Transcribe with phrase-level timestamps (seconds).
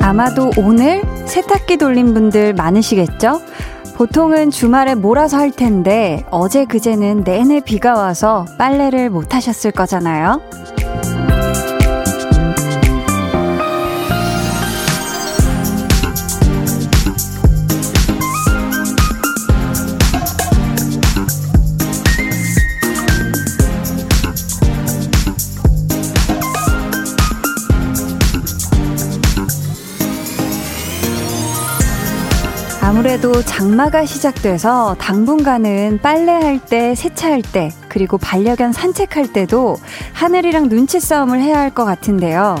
[0.00, 3.40] 아마도 오늘 세탁기 돌린 분들 많으시겠죠?
[3.96, 10.40] 보통은 주말에 몰아서 할 텐데 어제 그제는 내내 비가 와서 빨래를 못 하셨을 거잖아요.
[33.04, 39.76] 아무래도 장마가 시작돼서 당분간은 빨래할 때, 세차할 때, 그리고 반려견 산책할 때도
[40.14, 42.56] 하늘이랑 눈치 싸움을 해야 할 것 같은데요.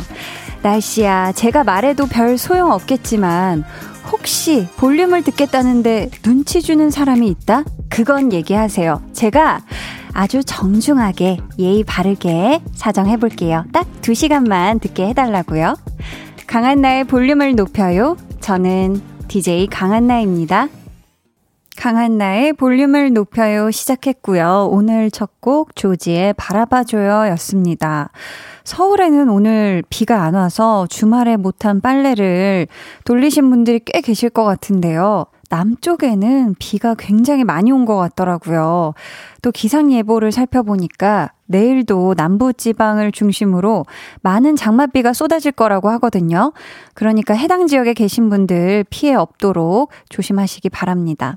[0.60, 3.64] 날씨야, 제가 말해도 별 소용 없겠지만,
[4.12, 7.64] 혹시 볼륨을 듣겠다는데 눈치 주는 사람이 있다?
[7.88, 9.00] 그건 얘기하세요.
[9.14, 9.62] 제가
[10.12, 13.64] 아주 정중하게 예의 바르게 사정해 볼게요.
[13.72, 15.74] 딱두 시간만 듣게 해달라고요.
[16.46, 18.18] 강한 나의 볼륨을 높여요.
[18.40, 20.68] 저는 DJ 강한나입니다.
[21.76, 24.68] 강한나의 볼륨을 높여요 시작했고요.
[24.70, 28.10] 오늘 첫 곡 조지의 바라봐줘요 였습니다.
[28.62, 32.68] 서울에는 오늘 비가 안 와서 주말에 못한 빨래를
[33.04, 35.26] 돌리신 분들이 꽤 계실 것 같은데요.
[35.54, 38.94] 남쪽에는 비가 굉장히 많이 온 것 같더라고요.
[39.42, 43.84] 또 기상 예보를 살펴보니까 내일도 남부 지방을 중심으로
[44.22, 46.52] 많은 장맛비가 쏟아질 거라고 하거든요.
[46.94, 51.36] 그러니까 해당 지역에 계신 분들 피해 없도록 조심하시기 바랍니다.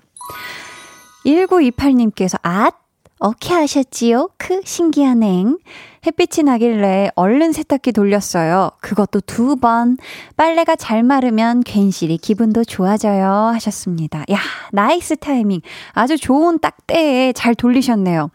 [1.25, 2.86] 1928님께서 앗!
[3.19, 4.29] 어케 하셨지요?
[4.37, 5.57] 크 신기하냉.
[6.05, 8.69] 햇빛이 나길래 얼른 세탁기 돌렸어요.
[8.79, 9.97] 그것도 두 번.
[10.35, 13.27] 빨래가 잘 마르면 괜시리 기분도 좋아져요.
[13.53, 14.19] 하셨습니다.
[14.31, 14.37] 야,
[14.71, 15.61] nice timing.
[15.93, 18.29] 아주 좋은 딱 때에 잘 돌리셨네요.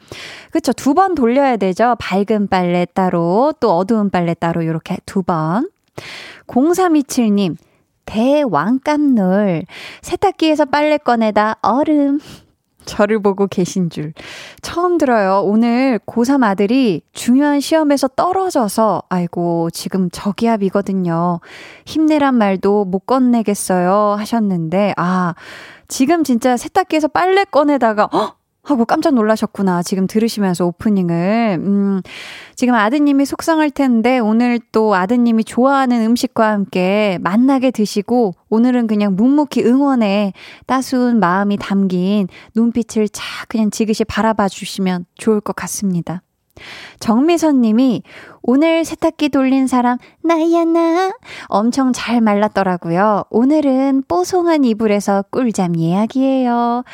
[0.51, 0.73] 그쵸.
[0.73, 1.97] 두 번 돌려야 되죠.
[2.01, 5.71] 밝은 빨래 따로, 또 어두운 빨래 따로, 이렇게 두 번.
[6.49, 7.57] 0327님,
[8.05, 9.65] 대왕감놀.
[10.03, 12.19] 세탁기에서 빨래 꺼내다 얼음.
[12.85, 14.13] 저를 보고 계신 줄.
[14.61, 15.43] 처음 들어요.
[15.45, 21.41] 오늘 고3 아들이 중요한 시험에서 떨어져서, 아이고, 지금 저기압이거든요.
[21.87, 24.17] 힘내란 말도 못 건네겠어요.
[24.19, 25.35] 하셨는데, 아,
[25.89, 28.42] 지금 진짜 세탁기에서 빨래 꺼내다가, 헉!
[28.63, 29.83] 하고 깜짝 놀라셨구나.
[29.83, 31.59] 지금 들으시면서 오프닝을.
[31.61, 32.01] 음,
[32.55, 39.65] 지금 아드님이 속상할 텐데 오늘 또 아드님이 좋아하는 음식과 함께 만나게 드시고 오늘은 그냥 묵묵히
[39.65, 40.33] 응원에
[40.67, 46.23] 따스운 마음이 담긴 눈빛을 착 그냥 지그시 바라봐 주시면 좋을 것 같습니다.
[47.01, 48.03] 정미선 님이
[48.43, 51.13] 오늘 세탁기 돌린 사람 나야 나
[51.47, 53.25] 엄청 잘 말랐더라고요.
[53.31, 56.85] 오늘은 뽀송한 이불에서 꿀잠 예약이에요.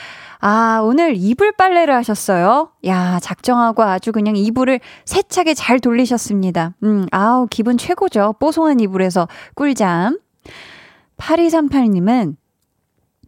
[0.40, 2.70] 아, 오늘 이불 빨래를 하셨어요?
[2.86, 6.74] 야, 작정하고 아주 그냥 이불을 세차게 잘 돌리셨습니다.
[6.84, 8.34] 음, 아우, 기분 최고죠.
[8.38, 10.18] 뽀송한 이불에서 꿀잠.
[11.16, 12.36] 8238님은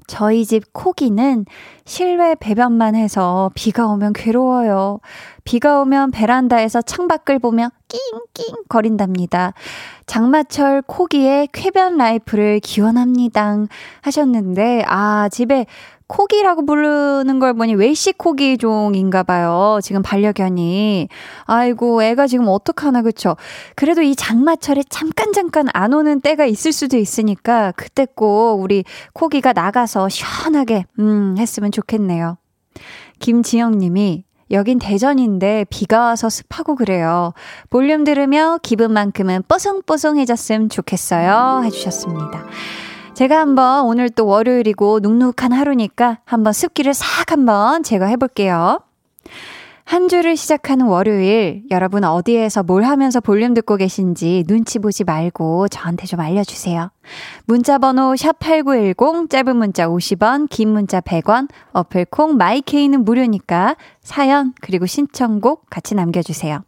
[0.06, 1.46] 저희 집 코기는
[1.84, 4.98] 실외 배변만 해서 비가 오면 괴로워요.
[5.44, 7.70] 비가 오면 베란다에서 창밖을 보며
[8.34, 9.54] 낑낑 거린답니다.
[10.06, 13.56] 장마철 코기의 쾌변 life를 기원합니다.
[14.02, 15.66] 하셨는데, 아, 집에
[16.10, 19.78] 코기라고 부르는 걸 보니 웰시 코기 종인가 봐요.
[19.80, 21.08] 지금 반려견이.
[21.44, 23.36] 아이고, 애가 지금 어떡하나, 그쵸?
[23.76, 29.52] 그래도 이 장마철에 잠깐 잠깐 안 오는 때가 있을 수도 있으니까 그때 꼭 우리 코기가
[29.52, 32.38] 나가서 시원하게, 음, 했으면 좋겠네요.
[33.20, 37.34] 김지영 님이 여긴 대전인데 비가 와서 습하고 그래요.
[37.68, 41.62] 볼륨 들으며 기분만큼은 뽀송뽀송해졌으면 좋겠어요.
[41.66, 42.46] 해주셨습니다.
[43.20, 48.80] 제가 한번 오늘 또 월요일이고 눅눅한 하루니까 한번 습기를 싹 한번 제거해 볼게요.
[49.84, 56.06] 한 주를 시작하는 월요일, 여러분 어디에서 뭘 하면서 볼륨 듣고 계신지 눈치 보지 말고 저한테
[56.06, 56.92] 좀 알려주세요.
[57.44, 65.94] 문자번호 샵8910, 짧은 문자 50원, 긴 문자 100원, 어플콩, 마이케이는 무료니까 사연, 그리고 신청곡 같이
[65.94, 66.62] 남겨주세요.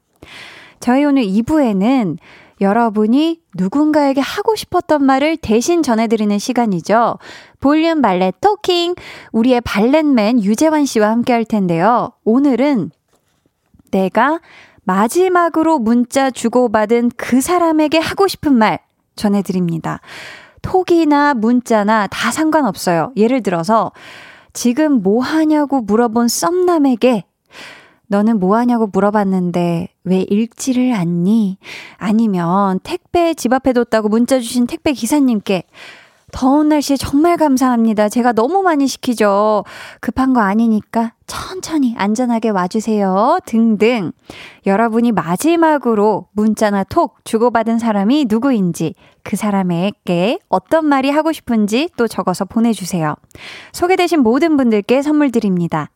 [0.81, 2.19] 저희 오늘 2부에는
[2.63, 7.19] 여러분이 누군가에게 하고 싶었던 말을 대신 전해드리는 시간이죠.
[7.61, 8.95] 볼륨 발레 토킹.
[9.33, 12.13] 우리의 발렛맨 유재환 씨와 함께 할 텐데요.
[12.25, 12.93] 오늘은
[13.91, 14.41] 내가
[14.85, 18.79] 마지막으로 문자 주고받은 그 사람에게 하고 싶은 말
[19.17, 20.01] 전해드립니다.
[20.63, 23.13] 톡이나 문자나 다 상관없어요.
[23.17, 23.93] 예를 들어서
[24.53, 27.25] 지금 뭐 하냐고 물어본 썸남에게
[28.13, 31.57] 너는 뭐 하냐고 물어봤는데 왜 읽지를 않니?
[31.97, 35.65] 아니면 택배 집 앞에 뒀다고 문자 주신 택배 기사님께
[36.31, 38.11] 더운 날씨에 정말 감사합니다.
[38.11, 39.65] 제가 너무 많이 시키죠.
[40.01, 43.39] 급한 거 아니니까 천천히 안전하게 와주세요.
[43.47, 44.13] 등등.
[44.67, 52.45] 여러분이 마지막으로 문자나 톡 주고받은 사람이 누구인지 그 사람에게 어떤 말이 하고 싶은지 또 적어서
[52.45, 53.15] 보내주세요.
[53.73, 55.89] 소개되신 모든 분들께 선물 드립니다.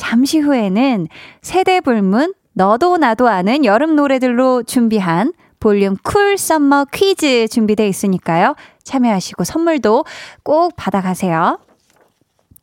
[0.00, 1.08] 잠시 후에는
[1.42, 8.54] 세대 불문 너도 나도 아는 여름 노래들로 준비한 볼륨 cool summer 퀴즈 준비되어 있으니까요.
[8.82, 10.06] 참여하시고 선물도
[10.42, 11.58] 꼭 받아가세요.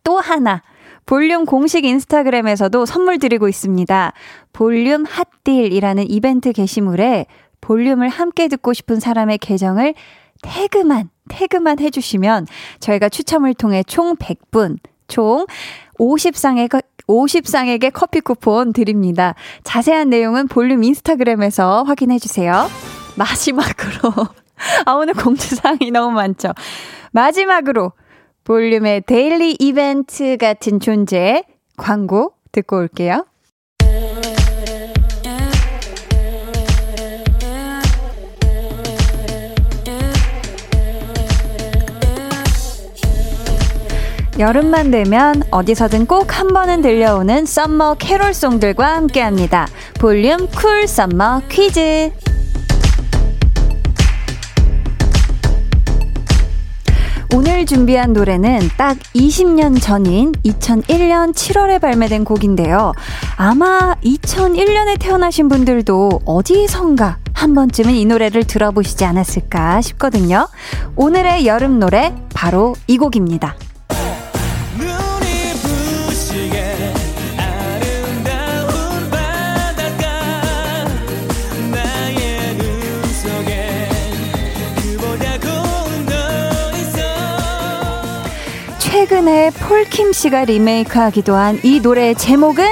[0.03, 0.63] 또 하나.
[1.05, 4.13] 볼륨 공식 인스타그램에서도 선물 드리고 있습니다.
[4.51, 7.27] 볼륨 hot deal이라는 이벤트 게시물에
[7.61, 9.93] 볼륨을 함께 듣고 싶은 사람의 계정을
[10.41, 12.47] 태그만, 태그만 해주시면
[12.79, 15.45] 저희가 추첨을 통해 총 100분, 총
[15.99, 16.69] 50쌍의
[17.07, 19.35] 50쌍에게 커피 쿠폰 드립니다.
[19.63, 22.67] 자세한 내용은 볼륨 인스타그램에서 확인해 주세요.
[23.15, 24.27] 마지막으로.
[24.85, 26.53] 아, 오늘 공지사항이 너무 많죠.
[27.11, 27.93] 마지막으로
[28.43, 31.43] 볼륨의 daily 이벤트 같은 존재
[31.75, 33.25] 광고 듣고 올게요.
[44.39, 49.67] 여름만 되면 어디서든 꼭 한 번은 들려오는 summer 캐롤송들과 함께합니다.
[49.99, 52.11] 볼륨 cool summer 퀴즈.
[57.33, 62.93] 오늘 준비한 노래는 딱 20년 전인 2001년 7월에 발매된 곡인데요.
[63.35, 70.47] 아마 2001년에 태어나신 분들도 어디선가 한 번쯤은 이 노래를 들어보시지 않았을까 싶거든요.
[70.95, 73.55] 오늘의 여름 노래 바로 이 곡입니다.
[89.07, 92.65] 최근에 폴킴 씨가 리메이크하기도 한 이 노래의 제목은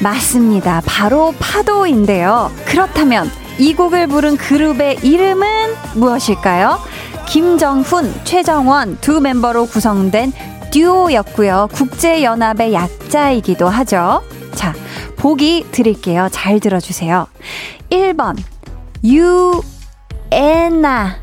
[0.00, 0.80] 맞습니다.
[0.86, 2.50] 바로 파도인데요.
[2.64, 6.78] 그렇다면 이 곡을 부른 그룹의 이름은 무엇일까요?
[7.26, 10.32] 김정훈, 최정원 두 멤버로 구성된
[10.70, 11.68] 듀오였고요.
[11.70, 14.22] 국제연합의 약자이기도 하죠.
[14.54, 14.72] 자,
[15.16, 16.28] 보기 드릴게요.
[16.32, 17.26] 잘 들어주세요.
[17.90, 18.38] 1번,
[20.30, 21.16] 유에나.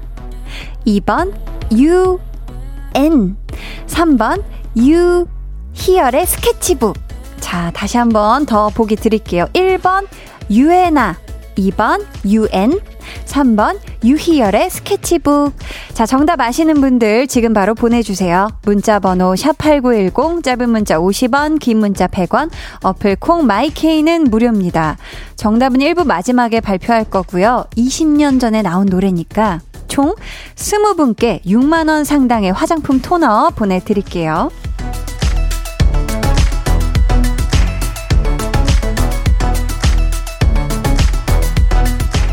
[0.85, 1.33] 2번,
[1.71, 3.42] 유엔.
[3.87, 4.43] 3번
[4.75, 6.97] 유희열의 스케치북.
[7.39, 9.47] 자, 다시 한번 더 보기 드릴게요.
[9.53, 10.07] 1번
[10.49, 11.17] 유에나,
[11.57, 12.79] 2번 유엔,
[13.25, 15.53] 3번 유희열의 스케치북.
[15.93, 18.49] 자, 정답 아시는 분들 지금 바로 보내주세요.
[18.63, 22.49] 문자 번호 샵8910, 짧은 문자 50원, 긴 문자 100원,
[22.81, 24.97] 어플 콩 마이케이는 무료입니다.
[25.35, 27.65] 정답은 1부 마지막에 발표할 거고요.
[27.75, 29.61] 20년 전에 나온 노래니까
[29.93, 30.15] 총
[30.55, 34.49] 20분께 6만원 상당의 화장품 토너 보내드릴게요.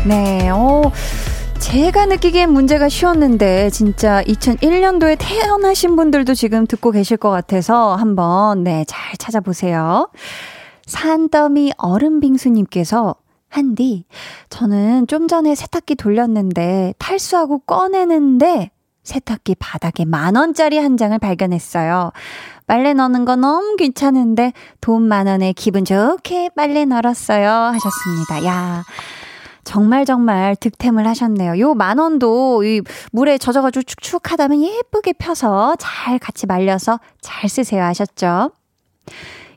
[0.07, 0.81] 네, 어,
[1.59, 8.85] 제가 느끼기엔 문제가 쉬웠는데, 진짜 2001년도에 태어나신 분들도 지금 듣고 계실 것 같아서 한번, 네,
[8.87, 10.09] 잘 찾아보세요.
[10.87, 13.20] 산더미 얼음빙수님께서
[13.51, 14.05] 한디,
[14.49, 18.71] 저는 좀 전에 세탁기 돌렸는데 탈수하고 꺼내는데
[19.03, 22.11] 세탁기 바닥에 만 원짜리 한 장을 발견했어요.
[22.65, 27.49] 빨래 넣는 거 너무 귀찮은데 돈 만 원에 기분 좋게 빨래 널었어요.
[27.49, 28.45] 하셨습니다.
[28.45, 28.83] 야.
[29.63, 31.59] 정말 정말 득템을 하셨네요.
[31.59, 37.83] 요 만 원도 이 물에 젖어가지고 축축하다면 예쁘게 펴서 잘 같이 말려서 잘 쓰세요.
[37.83, 38.51] 하셨죠?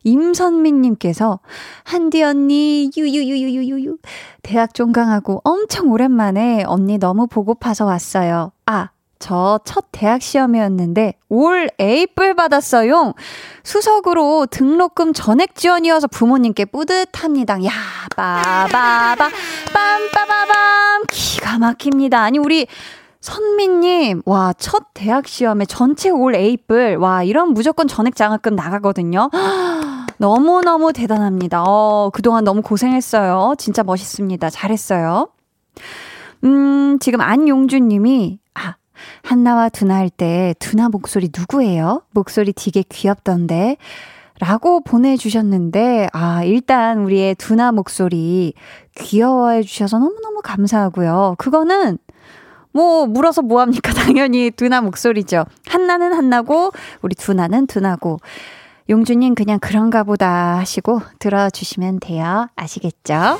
[0.04, 1.40] 임선민님께서
[1.82, 3.96] 한디 언니 유유유유유유
[4.42, 8.52] 대학 종강하고 엄청 오랜만에 언니 너무 보고파서 왔어요.
[8.66, 8.90] 아.
[9.20, 13.14] 저첫 대학 시험이었는데 올 A뿔 받았어요.
[13.62, 17.64] 수석으로 등록금 전액 지원이어서 부모님께 뿌듯합니다.
[17.64, 17.70] 야,
[18.16, 19.30] 빠바바
[19.72, 22.20] 빰빠바밤 기가 막힙니다.
[22.20, 22.66] 아니 우리
[23.24, 29.30] 선미님, 와, 첫 대학 시험에 전체 올 A뿔, 와, 이런 무조건 전액 장학금 나가거든요.
[30.18, 31.64] 너무너무 대단합니다.
[31.66, 33.54] 어, 그동안 너무 고생했어요.
[33.56, 34.50] 진짜 멋있습니다.
[34.50, 35.28] 잘했어요.
[36.44, 38.74] 음, 지금 안용준 님이, 아,
[39.22, 42.02] 한나와 두나 할 때 두나 목소리 누구예요?
[42.10, 43.78] 목소리 되게 귀엽던데.
[44.40, 48.52] 라고 보내주셨는데, 아, 일단 우리의 두나 목소리
[48.96, 51.36] 귀여워해 주셔서 너무너무 감사하고요.
[51.38, 51.96] 그거는
[52.74, 53.92] 뭐 물어서 뭐 합니까?
[53.94, 55.46] 당연히 두나 목소리죠.
[55.66, 58.18] 한나는 한나고 우리 두나는 두나고.
[58.90, 62.48] 용주님 그냥 그런가 보다 하시고 들어주시면 돼요.
[62.56, 63.38] 아시겠죠?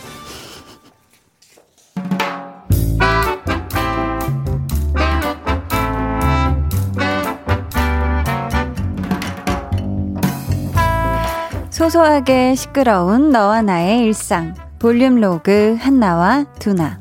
[11.71, 17.00] 소소하게 시끄러운 너와 나의 일상 볼륨 로그 한나와 두나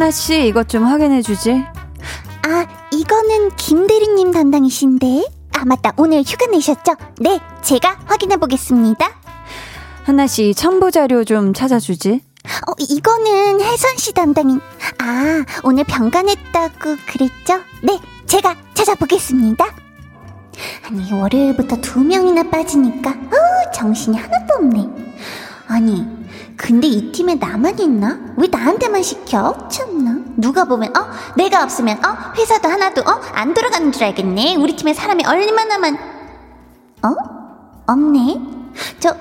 [0.00, 1.62] 한나 씨, 이것 좀 확인해 주지.
[2.42, 5.26] 아, 이거는 김 대리님 담당이신데.
[5.58, 5.92] 아, 맞다.
[5.98, 6.94] 오늘 휴가 내셨죠?
[7.18, 9.10] 네, 제가 확인해 보겠습니다.
[10.04, 12.22] 한나 씨, 첨부 자료 좀 찾아주지.
[12.66, 14.62] 어, 이거는 혜선 씨 담당인.
[15.00, 17.60] 아, 오늘 병간했다고 그랬죠?
[17.82, 19.66] 네, 제가 찾아보겠습니다.
[20.86, 24.88] 아니, 월요일부터 두 명이나 빠지니까, 어, 정신이 하나도 없네.
[25.68, 26.19] 아니,
[26.60, 28.20] 근데 이 팀에 나만 있나?
[28.36, 29.66] 왜 나한테만 시켜?
[29.68, 30.18] 참나.
[30.36, 34.56] 누가 보면, 어, 내가 없으면, 어, 회사도 하나도, 어, 안 돌아가는 줄 알겠네.
[34.56, 35.98] 우리 팀에 사람이 얼마나만,
[37.02, 37.14] 어?
[37.86, 38.38] 없네?
[39.00, 39.16] 저,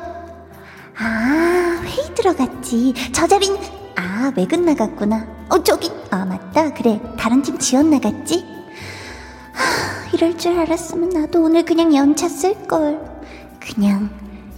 [0.98, 2.94] 아, 회의 들어갔지.
[3.14, 3.58] 저 자린,
[3.96, 5.26] 아, 외근 나갔구나.
[5.50, 6.74] 어, 저기, 아, 맞다.
[6.74, 7.02] 그래.
[7.18, 8.46] 다른 팀 지원 나갔지?
[9.54, 13.00] 하, 이럴 줄 알았으면 나도 오늘 그냥 연차 쓸걸.
[13.62, 14.10] 그냥,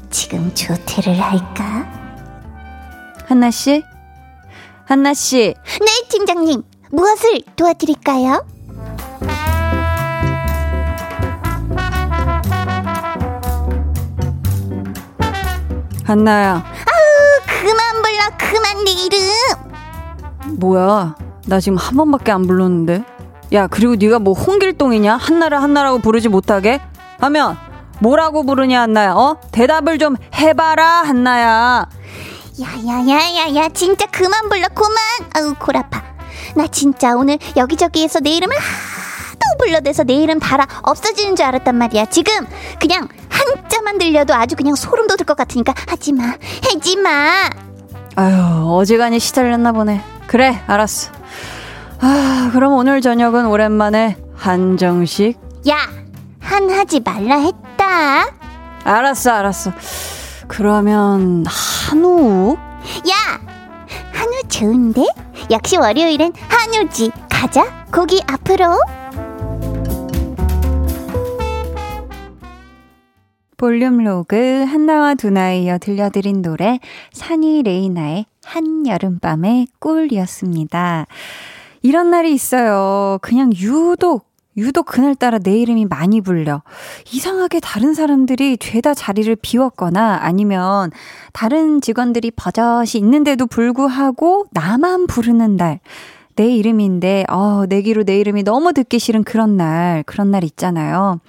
[0.10, 2.01] 지금 조퇴를 할까?
[3.32, 3.82] 한나 씨?
[4.84, 5.56] 한나 씨?
[5.80, 6.64] 네, 팀장님.
[6.92, 8.46] 무엇을 도와드릴까요?
[16.04, 16.56] 한나야.
[16.56, 20.60] 아우, 그만 불러, 그만 내 이름.
[20.60, 21.16] 뭐야?
[21.48, 23.06] 나 지금 한 번밖에 안 불렀는데.
[23.54, 25.16] 야, 그리고 네가 뭐 홍길동이냐?
[25.16, 26.82] 한나를 한나라고 부르지 못하게?
[27.22, 27.56] 하면
[28.02, 29.14] 뭐라고 부르냐, 한나야?
[29.14, 29.38] 어?
[29.54, 31.88] 대답을 좀 해봐라, 한나야.
[32.60, 34.98] 야야야야야, 진짜 그만 불러, 그만.
[35.36, 36.04] 아우, 골 아파.
[36.56, 42.06] 나 진짜 오늘 여기저기에서 내 이름을 하도 불러대서 내 이름 달아 없어지는 줄 알았단 말이야.
[42.06, 42.34] 지금
[42.80, 46.24] 그냥 한자만 들려도 아주 그냥 소름 돋을 것 같으니까 하지마,
[46.64, 47.50] 하지마.
[48.16, 50.02] 아유, 어지간히 시달렸나 보네.
[50.28, 51.12] 그래, 알았어.
[52.02, 55.40] 아, 그럼 오늘 저녁은 오랜만에 한정식.
[55.70, 55.78] 야,
[56.42, 58.28] 한 하지 말라 했다.
[58.84, 59.72] 알았어, 알았어.
[60.52, 62.58] 그러면 한우?
[63.10, 63.40] 야,
[64.12, 65.06] 한우 좋은데?
[65.50, 67.10] 역시 월요일엔 한우지.
[67.30, 67.86] 가자.
[67.90, 68.78] 고기 앞으로.
[73.56, 76.80] 볼륨 로그 한나와 두나에 이어 들려드린 노래
[77.14, 81.08] 산이 레이나의 한여름밤의 꿀이었습니다.
[81.82, 83.20] 이런 날이 있어요.
[83.22, 86.62] 그냥 유독 유독 그날따라 내 이름이 많이 불려.
[87.12, 90.92] 이상하게 다른 사람들이 죄다 자리를 비웠거나 아니면
[91.34, 95.80] 다른 직원들이 버젓이 있는데도 불구하고 나만 부르는 날.
[96.36, 101.20] 내 이름인데, 어, 내기로 내 이름이 너무 듣기 싫은 그런 날, 그런 날 있잖아요.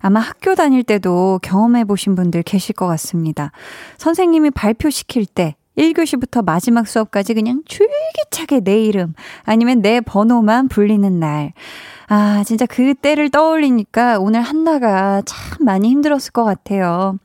[0.00, 3.52] 아마 학교 다닐 때도 경험해 보신 분들 계실 것 같습니다.
[3.98, 11.52] 선생님이 발표시킬 때, 1교시부터 마지막 수업까지 그냥 줄기차게 내 이름 아니면 내 번호만 불리는 날.
[12.12, 17.16] 아, 진짜 그 때를 떠올리니까 오늘 한나가 참 많이 힘들었을 것 같아요.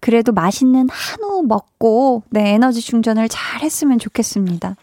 [0.00, 4.74] 그래도 맛있는 한우 먹고 네, 에너지 충전을 잘 했으면 좋겠습니다.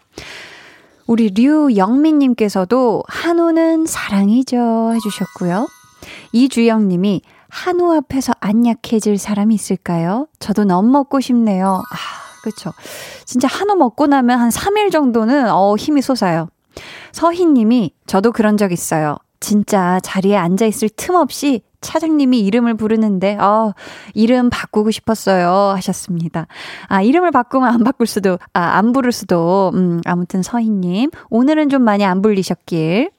[1.06, 5.68] 우리 류영민님께서도 한우는 사랑이죠 해주셨고요.
[6.32, 10.28] 이주영님이 한우 앞에서 안 약해질 사람이 있을까요?
[10.38, 11.82] 저도 너무 먹고 싶네요.
[11.92, 11.96] 아,
[12.42, 12.72] 그쵸.
[13.26, 16.48] 진짜 한우 먹고 나면 한 3일 정도는, 어, 힘이 솟아요.
[17.12, 19.18] 서희님이, 저도 그런 적 있어요.
[19.42, 23.74] 진짜 자리에 앉아 있을 틈 없이 차장님이 이름을 부르는데, 어,
[24.14, 25.74] 이름 바꾸고 싶었어요.
[25.76, 26.46] 하셨습니다.
[26.86, 31.10] 아, 이름을 바꾸면 안 바꿀 수도, 아, 안 부를 수도, 음, 아무튼 서희님.
[31.28, 33.10] 오늘은 좀 많이 안 불리셨길.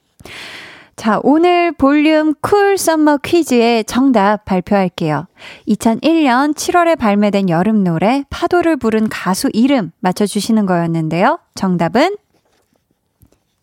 [0.96, 5.26] 자, 오늘 볼륨 cool summer 퀴즈의 정답 발표할게요.
[5.68, 11.40] 2001년 7월에 발매된 여름 노래 파도를 부른 가수 이름 맞춰주시는 거였는데요.
[11.56, 12.16] 정답은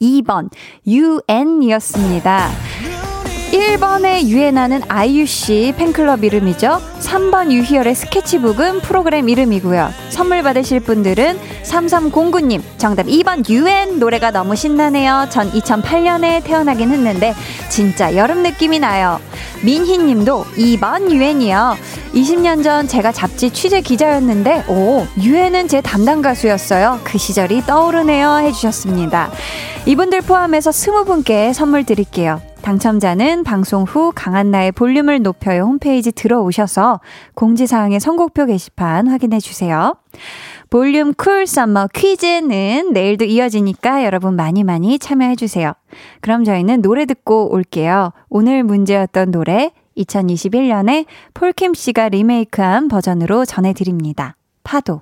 [0.01, 0.50] 2번
[0.86, 2.91] UN이었습니다.
[3.51, 6.79] 1번에 유애나는 아이유씨 팬클럽 이름이죠.
[7.00, 9.89] 3번 유희열의 스케치북은 프로그램 이름이고요.
[10.10, 15.27] 선물 받으실 분들은 3309님, 정답 2번 유엔 노래가 너무 신나네요.
[15.29, 17.34] 전 2008년에 태어나긴 했는데,
[17.70, 19.20] 진짜 여름 느낌이 나요.
[19.63, 21.75] 민희 님도 2번 유엔이요.
[22.13, 27.01] 20년 전 제가 잡지 취재 기자였는데, 오, 유엔은 제 담당 가수였어요.
[27.03, 28.38] 그 시절이 떠오르네요.
[28.43, 29.29] 해주셨습니다.
[29.86, 32.41] 이분들 포함해서 20분께 선물 드릴게요.
[32.62, 37.01] 당첨자는 방송 후 강한나의 볼륨을 높여요 홈페이지 들어오셔서
[37.34, 39.96] 공지사항의 선곡표 게시판 확인해 주세요.
[40.70, 45.74] 볼륨 cool summer 퀴즈는 내일도 이어지니까 여러분 많이 많이 참여해 주세요.
[46.22, 48.13] 그럼 저희는 노래 듣고 올게요.
[48.30, 54.36] 오늘 문제였던 노래 2021년에 폴킴 씨가 리메이크한 버전으로 전해드립니다.
[54.63, 55.01] 파도.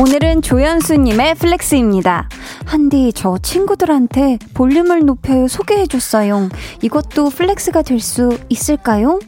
[0.00, 2.30] 오늘은 조연수님의 flex입니다.
[2.64, 6.48] 한디, 저 친구들한테 볼륨을 높여 소개해줬어요.
[6.80, 9.18] 이것도 flex가 될 수 있을까요?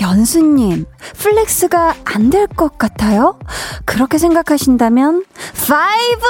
[0.00, 0.86] 연수님,
[1.18, 3.38] flex가 안 될 것 같아요?
[3.84, 5.24] 그렇게 생각하신다면,
[5.66, 6.26] five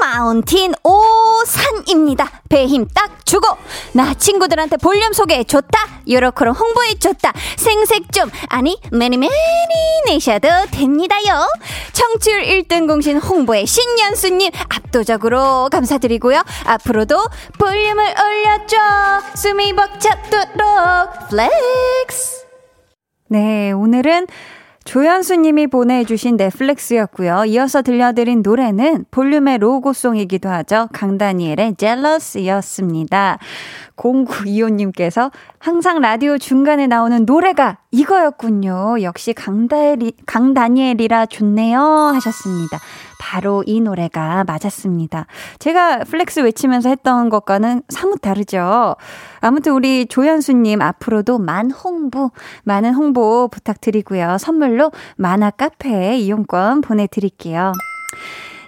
[0.00, 2.30] mountain 오산입니다.
[2.48, 3.46] 배 힘 딱 주고,
[3.92, 5.78] 나 친구들한테 볼륨 소개해줬다.
[6.08, 7.32] 요렇게로 홍보해줬다.
[7.56, 9.32] 생색 좀, 아니, many many
[10.06, 11.46] 내셔도 됩니다요.
[11.92, 16.42] 청취율 1등 공신 홍보의 신 연수님, 압도적으로 감사드리고요.
[16.66, 17.16] 앞으로도
[17.58, 18.76] 볼륨을 올려줘.
[19.34, 22.46] 숨이 벅차도록 Flex.
[23.28, 24.26] 네, 오늘은
[24.84, 27.44] 조연수 님이 보내주신 flex였고요.
[27.46, 30.88] 이어서 들려드린 노래는 볼륨의 로고송이기도 하죠.
[30.92, 33.38] 강다니엘의 Jealous였습니다.
[33.96, 39.02] 0925님께서 항상 라디오 중간에 나오는 노래가 이거였군요.
[39.02, 41.80] 역시 강다엘이, 강다니엘이라 좋네요.
[42.14, 42.78] 하셨습니다.
[43.20, 45.26] 바로 이 노래가 맞았습니다.
[45.58, 48.96] 제가 flex 외치면서 했던 것과는 사뭇 다르죠.
[49.40, 52.30] 아무튼 우리 조연수님 앞으로도 만 홍보,
[52.64, 54.38] 많은 홍보 부탁드리고요.
[54.38, 57.72] 선물로 만화 카페 이용권 보내드릴게요.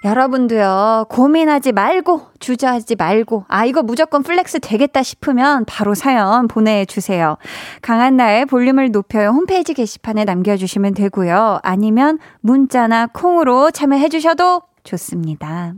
[0.05, 7.39] 여러분도요, 고민하지 말고, 주저하지 말고, 아, 이거 무조건 flex 되겠다 싶으면 바로 사연 보내주세요.
[7.81, 11.61] 강한나의 볼륨을 높여요 홈페이지 게시판에 남겨주시면 되고요.
[11.63, 15.73] 아니면 문자나 콩으로 참여해주셔도 좋습니다.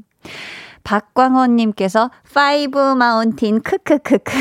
[0.82, 4.32] 박광원님께서 five mountain 크크크크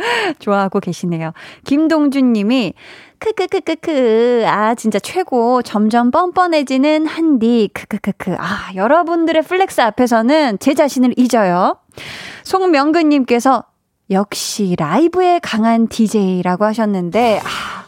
[0.38, 1.32] 좋아하고 계시네요.
[1.64, 2.74] 김동준 님이
[3.18, 4.44] 크크크크크.
[4.46, 5.62] 아, 진짜 최고.
[5.62, 7.70] 점점 뻔뻔해지는 한디.
[7.72, 8.36] 크크크크.
[8.38, 11.76] 아, 여러분들의 flex 앞에서는 제 자신을 잊어요.
[12.44, 13.64] 송명근 님께서
[14.10, 17.84] 역시 라이브에 강한 DJ라고 하셨는데, 아,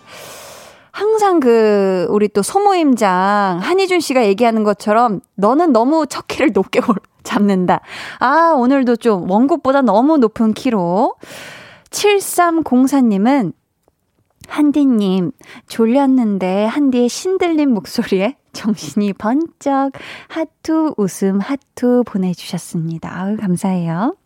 [0.92, 6.80] 항상 그, 우리 또 소모임장 한희준 씨가 얘기하는 것처럼 너는 너무 첫 키를 높게
[7.24, 7.80] 잡는다.
[8.20, 11.14] 아, 오늘도 좀 원곡보다 너무 높은 키로.
[11.92, 13.52] 7304님은
[14.48, 15.30] 한디님,
[15.68, 19.92] 졸렸는데 한디의 신들린 목소리에 정신이 번쩍
[20.28, 23.10] 하투 웃음 하투 보내주셨습니다.
[23.14, 24.16] 아유, 감사해요.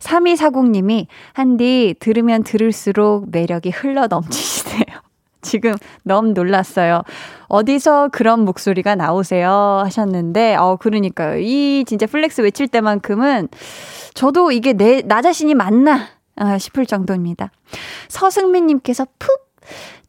[0.00, 5.02] 3240님이 한디 들으면 들을수록 매력이 흘러 넘치시네요.
[5.42, 7.02] 지금 너무 놀랐어요.
[7.46, 9.82] 어디서 그런 목소리가 나오세요?
[9.84, 11.38] 하셨는데, 어, 그러니까요.
[11.40, 13.48] 이 진짜 flex 외칠 때만큼은
[14.14, 16.08] 저도 이게 내, 나 자신이 맞나?
[16.36, 17.50] 아, 싶을 정도입니다.
[18.08, 19.52] 서승민님께서 푹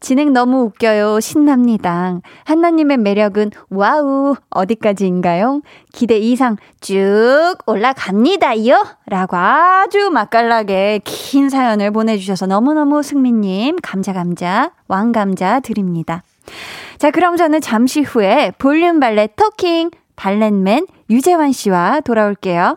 [0.00, 1.20] 진행 너무 웃겨요.
[1.20, 2.20] 신납니다.
[2.44, 5.62] 한나님의 매력은 wow 어디까지인가요?
[5.92, 8.84] 기대 이상 쭉 올라갑니다요.
[9.06, 16.22] 라고 아주 맛깔나게 긴 사연을 보내주셔서 너무너무 승민님 감자 감자 왕감자 드립니다.
[16.98, 22.76] 자 그럼 저는 잠시 후에 볼륨 발레 토킹 발렛맨 유재환 씨와 돌아올게요.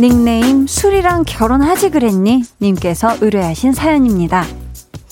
[0.00, 2.44] 닉네임 술이랑 결혼하지 그랬니?
[2.62, 4.44] 님께서 의뢰하신 사연입니다.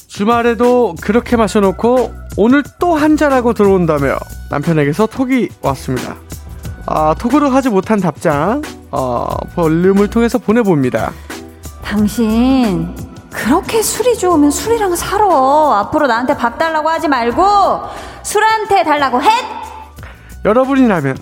[0.06, 4.16] 주말에도 그렇게 마셔놓고 오늘 또 한잔하고 들어온다며
[4.50, 6.14] 남편에게서 톡이 왔습니다.
[6.86, 11.10] 아, 톡으로 하지 못한 답장, 어, 볼륨을 통해서 보내봅니다.
[11.82, 12.94] 당신,
[13.32, 15.80] 그렇게 술이 좋으면 술이랑 살아.
[15.80, 17.42] 앞으로 나한테 밥 달라고 하지 말고,
[18.22, 19.28] 술한테 달라고 해!
[20.44, 21.18] 여러분이라면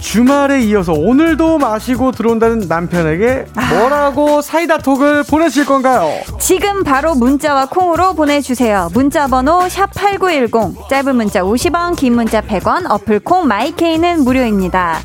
[0.00, 6.10] 주말에 이어서 오늘도 마시고 들어온다는 남편에게 뭐라고 사이다 톡을 보내실 건가요?
[6.40, 8.90] 지금 바로 문자와 콩으로 보내주세요.
[8.92, 15.00] 문자 번호 샵8910 짧은 문자 50원 긴 문자 100원 어플 콩 마이케이는 무료입니다.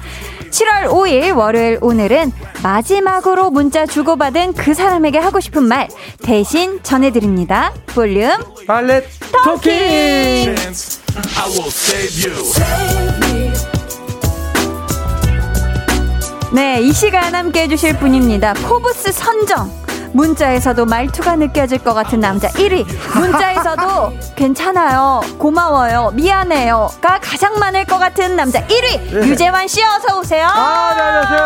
[0.52, 5.88] 7월 5일 월요일 오늘은 마지막으로 문자 주고받은 그 사람에게 하고 싶은 말
[6.24, 7.74] 대신 전해드립니다.
[7.88, 8.32] 볼륨
[8.68, 9.06] 발렛
[9.44, 10.56] 토킹.
[16.52, 18.54] 네, 이 시간 함께 해주실 분입니다.
[18.54, 19.72] 포브스 선정.
[20.14, 22.86] 문자에서도 말투가 느껴질 것 같은 남자 1위.
[23.18, 25.22] 문자에서도 괜찮아요.
[25.38, 26.12] 고마워요.
[26.14, 29.14] 미안해요가 가장 많을 것 같은 남자 1위.
[29.14, 29.28] 네.
[29.30, 30.46] 유재환 씨 어서 오세요.
[30.48, 31.44] 아, 네, 안녕하세요.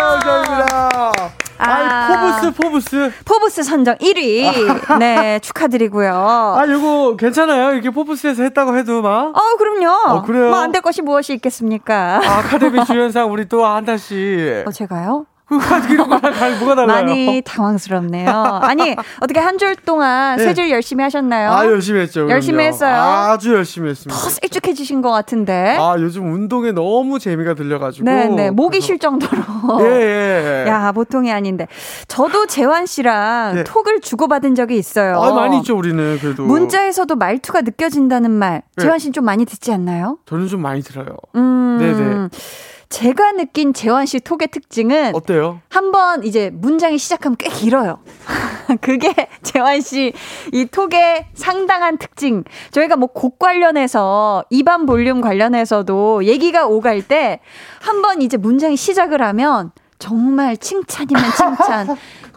[2.45, 2.47] 아.
[2.47, 3.12] 아, 포브스, 포브스.
[3.25, 4.97] 포브스 선정 1위.
[4.99, 6.13] 네, 축하드리고요.
[6.58, 7.73] 아, 이거 괜찮아요?
[7.73, 9.36] 이렇게 포브스에서 했다고 해도 막.
[9.36, 10.17] 어, 그럼요.
[10.17, 10.49] 어, 그래요?
[10.49, 12.21] 뭐 안 될 것이 무엇이 있겠습니까?
[12.23, 14.63] 아, 아카데미 주연상 우리 또 한다 씨.
[14.65, 15.25] 어, 제가요?
[15.47, 16.86] 뭐가 달라요?
[16.88, 18.29] 많이 당황스럽네요.
[18.62, 20.43] 아니, 어떻게 한 줄 동안 네.
[20.43, 21.49] 쇠질 열심히 하셨나요?
[21.51, 22.21] 아, 열심히 했죠.
[22.21, 22.31] 그럼요.
[22.34, 22.93] 열심히 했어요?
[22.93, 24.19] 아주 열심히 했습니다.
[24.19, 25.77] 더 일쭉해지신 것 같은데.
[25.79, 28.03] 아, 요즘 운동에 너무 재미가 들려가지고.
[28.05, 28.51] 네, 네.
[28.51, 29.41] 목이 그래서- 쉴 정도로.
[29.86, 30.69] 예, 예.
[30.69, 31.67] 야, 보통이 아닌데.
[32.08, 33.63] 저도 재환 씨랑 네.
[33.63, 35.21] 톡을 주고받은 적이 있어요.
[35.21, 36.43] 아, 많이 있죠, 우리는 그래도.
[36.43, 38.63] 문자에서도 말투가 느껴진다는 말.
[38.75, 38.84] 네.
[38.84, 40.17] 재환 씨는 좀 많이 듣지 않나요?
[40.25, 41.15] 저는 좀 많이 들어요.
[41.36, 41.77] 음.
[41.79, 42.29] 네네.
[42.95, 45.60] 제가 느낀 재환 씨 톡의 특징은 어때요?
[45.67, 47.99] 한번 이제 문장이 시작하면 꽤 길어요.
[48.79, 49.12] 그게
[49.43, 50.13] 재환 씨
[50.53, 52.45] 이 톡의 상당한 특징.
[52.71, 57.41] 저희가 뭐 곡 관련해서 이반 볼륨 관련해서도 얘기가 오갈 때
[57.81, 61.88] 한번 이제 문장이 시작을 하면 정말 칭찬이면 칭찬.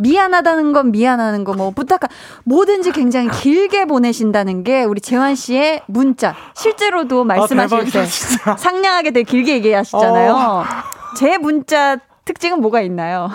[0.00, 2.00] 미안하다는 건 미안하는 거 뭐 부탁
[2.44, 6.34] 뭐든지 굉장히 길게 보내신다는 게 우리 재환 씨의 문자.
[6.54, 8.56] 실제로도 말씀하실 아, 때 진짜.
[8.56, 10.32] 상냥하게 되게 길게 얘기하시잖아요.
[10.34, 10.64] 어.
[11.16, 13.28] 제 문자 특징은 뭐가 있나요?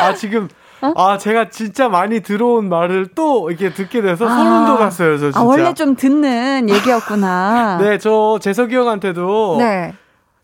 [0.00, 0.48] 아, 지금.
[0.80, 0.92] 어?
[0.96, 5.40] 아, 제가 진짜 많이 들어온 말을 또 이렇게 듣게 돼서 소름 돋았어요, 저 진짜.
[5.40, 7.78] 아, 원래 좀 듣는 얘기였구나.
[7.80, 9.92] 네, 저 재석이 형한테도 네.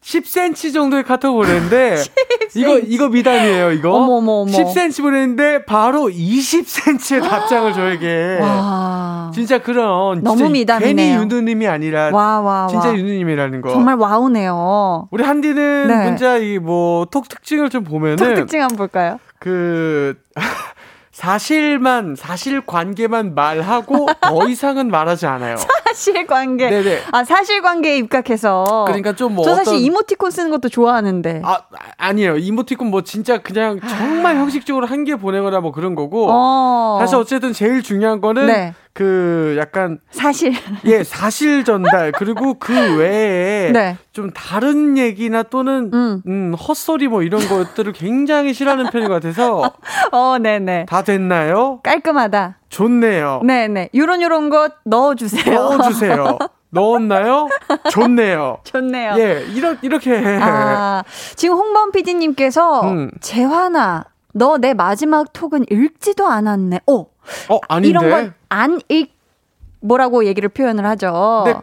[0.04, 1.96] 10cm 정도의 카톡 보냈는데
[2.54, 3.92] 이거 이거 미담이에요, 이거.
[3.94, 4.52] 어머, 어머, 어머.
[4.52, 8.38] 10cm 보냈는데 바로 20cm의 답장을 저에게.
[8.40, 9.30] 와.
[9.34, 10.94] 진짜 그런 너무 진짜 미담이네요.
[10.96, 12.94] 괜히 윤두님이 아니라 와, 와, 진짜 와.
[12.96, 13.70] 윤두님이라는 거.
[13.70, 15.08] 정말 와우네요.
[15.10, 16.04] 우리 한디는 네.
[16.04, 19.18] 문자 이 뭐 톡 특징을 좀 보면은 톡 특징 한번 볼까요?
[19.38, 20.14] 그
[21.14, 25.57] 사실만 사실 관계만 말하고 더 이상은 말하지 않아요.
[25.57, 26.68] 사실 관계.
[26.68, 27.03] 네네.
[27.12, 28.83] 아, 사실 관계에 입각해서.
[28.88, 31.42] 그러니까 좀뭐 저 사실 어떤 이모티콘 쓰는 것도 좋아하는데.
[31.44, 31.61] 아
[31.98, 36.96] 아니에요 이모티콘 뭐 진짜 그냥 정말 형식적으로 한 개 보내거나 뭐 그런 거고 어.
[36.98, 38.74] 사실 어쨌든 제일 중요한 거는 네.
[38.94, 40.52] 그 약간 사실.
[40.85, 43.96] 예 사실 전달 그리고 그 외에 네.
[44.12, 46.22] 좀 다른 얘기나 또는 음.
[46.26, 46.54] 음.
[46.54, 49.72] 헛소리 뭐 이런 것들을 굉장히 싫어하는 편인 것 같아서
[50.12, 50.87] 어, 네네.
[50.88, 51.80] 다 됐나요?
[51.83, 52.59] 깔끔하다.
[52.68, 53.40] 좋네요.
[53.44, 53.90] 네네.
[53.96, 55.54] 요런 요런 것 넣어주세요.
[55.54, 56.38] 넣어주세요.
[56.70, 57.48] 넣었나요?
[57.90, 58.59] 좋네요.
[58.64, 59.14] 좋네요.
[59.18, 61.04] 예, 이렇게 이렇게 아,
[61.37, 63.11] 지금 홍범 PD님께서 음.
[63.20, 66.80] 재환아, 너 내 마지막 톡은 읽지도 않았네.
[66.88, 67.07] 어,
[67.48, 67.88] 어 아닌데.
[67.88, 69.12] 이런 건 안 읽,
[69.80, 71.42] 뭐라고 얘기를 표현을 하죠.
[71.46, 71.54] 네,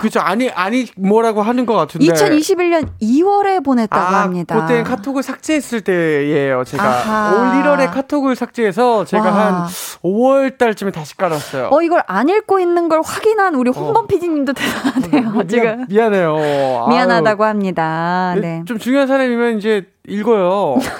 [0.00, 2.06] 그죠 아니 아니 뭐라고 하는 것 같은데.
[2.06, 4.60] 2021년 2월에 보냈다고 아, 합니다.
[4.60, 6.64] 그때 카톡을 삭제했을 때예요.
[6.64, 7.34] 제가 아하.
[7.34, 9.32] 올 1월에 카톡을 삭제해서 제가 와.
[9.62, 9.66] 한
[10.02, 11.68] 5월 달쯤에 다시 깔았어요.
[11.72, 15.30] 어, 이걸 안 읽고 있는 걸 확인한 우리 홍범 PD님도 대단하네요.
[15.32, 15.86] 미- 지금.
[15.88, 18.34] 미안, 해요 미안하다고 합니다.
[18.40, 18.62] 네.
[18.66, 20.76] 좀 중요한 사람이면 이제 읽어요.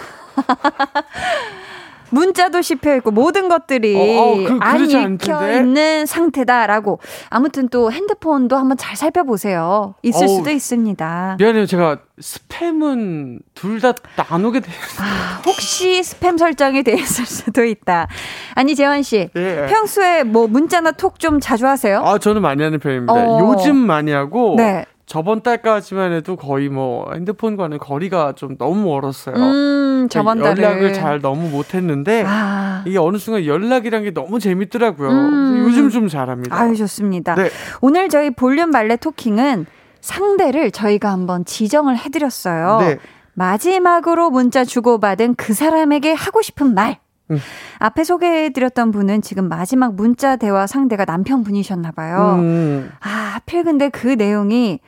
[2.10, 5.52] 문자도 씹혀 있고 모든 것들이 어, 어, 그- 안 읽혀?
[5.58, 6.98] 있는 상태다라고.
[7.28, 9.94] 아무튼 또 핸드폰도 한번 잘 살펴보세요.
[10.02, 11.36] 있을 어우, 수도 있습니다.
[11.38, 11.66] 미안해요.
[11.66, 14.74] 제가 스팸은 둘 다 나누게 돼요.
[15.00, 18.08] 아, 혹시 스팸 설정이 돼 있을 수도 있다.
[18.54, 19.66] 아니 재환 씨, 예.
[19.70, 22.00] 평소에 뭐 문자나 톡 좀 자주 하세요?
[22.04, 23.12] 아, 저는 많이 하는 편입니다.
[23.12, 23.38] 어.
[23.40, 24.84] 요즘 많이 하고 네.
[25.10, 29.34] 저번 달까지만 해도 거의 뭐 핸드폰과는 거리가 좀 너무 멀었어요.
[29.34, 35.08] 음, 저번 달에 연락을 잘 너무 못했는데 아, 이게 어느 순간 연락이란 게 너무 재밌더라고요.
[35.10, 35.64] 음.
[35.64, 36.56] 요즘 좀 잘합니다.
[36.56, 37.34] 아유 좋습니다.
[37.34, 37.50] 네.
[37.80, 39.66] 오늘 저희 볼륨 발레 토킹은
[40.00, 42.78] 상대를 저희가 한번 지정을 해드렸어요.
[42.78, 42.98] 네.
[43.34, 46.98] 마지막으로 문자 주고받은 그 사람에게 하고 싶은 말.
[47.30, 47.38] 음.
[47.78, 52.36] 앞에 소개해드렸던 분은 지금 마지막 문자 대화 상대가 남편분이셨나 봐요.
[52.40, 54.80] 음, 아, 하필 근데 그 내용이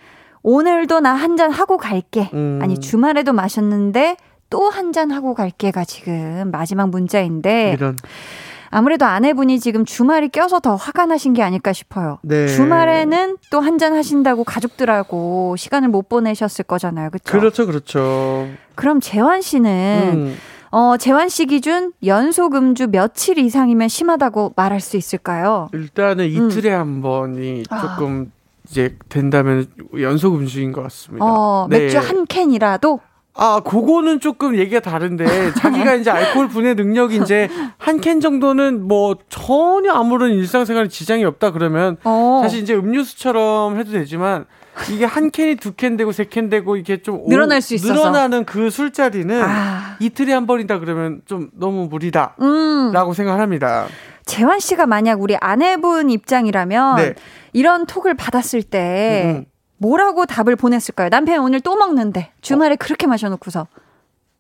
[0.43, 2.29] 오늘도 나 한 잔 하고 갈게.
[2.35, 2.59] 음.
[2.63, 4.17] 아니, 주말에도 마셨는데
[4.51, 7.97] 또 한 잔 하고 갈게가 지금 마지막 문자인데 이런.
[8.75, 12.19] 아무래도 아내분이 지금 주말이 껴서 더 화가 나신 게 아닐까 싶어요.
[12.23, 12.49] 네.
[12.49, 17.11] 주말에는 또 한잔 하신다고 가족들하고 시간을 못 보내셨을 거잖아요.
[17.11, 17.39] 그렇죠?
[17.39, 18.49] 그렇죠, 그렇죠.
[18.75, 20.37] 그럼 재환 씨는 음.
[20.75, 25.69] 어, 재환 씨 기준 연속 음주 며칠 이상이면 심하다고 말할 수 있을까요?
[25.75, 27.65] 일단은 이틀에 한 번이 음.
[27.69, 27.81] 아.
[27.97, 28.33] 조금
[28.69, 29.67] 이제 된다면
[30.01, 31.25] 연속 음식인 것 같습니다.
[31.27, 31.79] 어, 네.
[31.81, 33.01] 맥주 한 캔이라도
[33.35, 39.17] 아, 그거는 조금 얘기가 다른데 자기가 이제 알코올 분해 능력이 이제 한 캔 정도는 뭐
[39.29, 42.41] 전혀 아무런 일상생활에 지장이 없다 그러면 어.
[42.43, 44.47] 사실 이제 음료수처럼 해도 되지만
[44.91, 47.93] 이게 한 캔이 두 캔 되고 세 캔 되고 이게 좀 늘어날 수 있어서.
[47.93, 49.97] 늘어나는 그 술자리는 아.
[50.01, 53.13] 이틀에 한 번이다 그러면 좀 너무 무리다라고 음.
[53.15, 53.87] 생각합니다.
[54.25, 57.15] 재환 씨가 만약 우리 아내분 입장이라면 네.
[57.53, 59.45] 이런 톡을 받았을 때 음, 음.
[59.79, 61.09] 뭐라고 답을 보냈을까요?
[61.11, 63.67] 남편이 오늘 또 먹는데 주말에 그렇게 마셔놓고서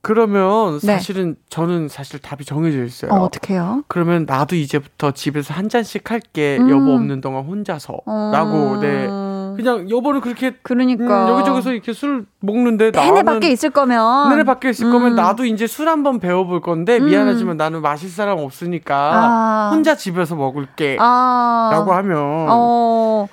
[0.05, 0.95] 그러면 네.
[0.95, 3.13] 사실은 저는 사실 답이 정해져 있어요.
[3.13, 3.85] 어, 어떡해요?
[3.87, 6.71] 그러면 나도 이제부터 집에서 한 잔씩 할게 음.
[6.71, 9.07] 여보 없는 동안 혼자서라고 어, 네
[9.57, 14.71] 그냥 여보는 그렇게 음, 그러니까 여기저기서 이렇게 술 먹는데 내내 밖에 있을 거면 내내 밖에
[14.71, 14.93] 있을 음.
[14.93, 17.07] 거면 나도 이제 술 한번 배워볼 건데 음.
[17.07, 19.71] 미안하지만 나는 마실 사람 없으니까 아.
[19.73, 23.29] 혼자 집에서 먹을게 아, 라고 하면 어,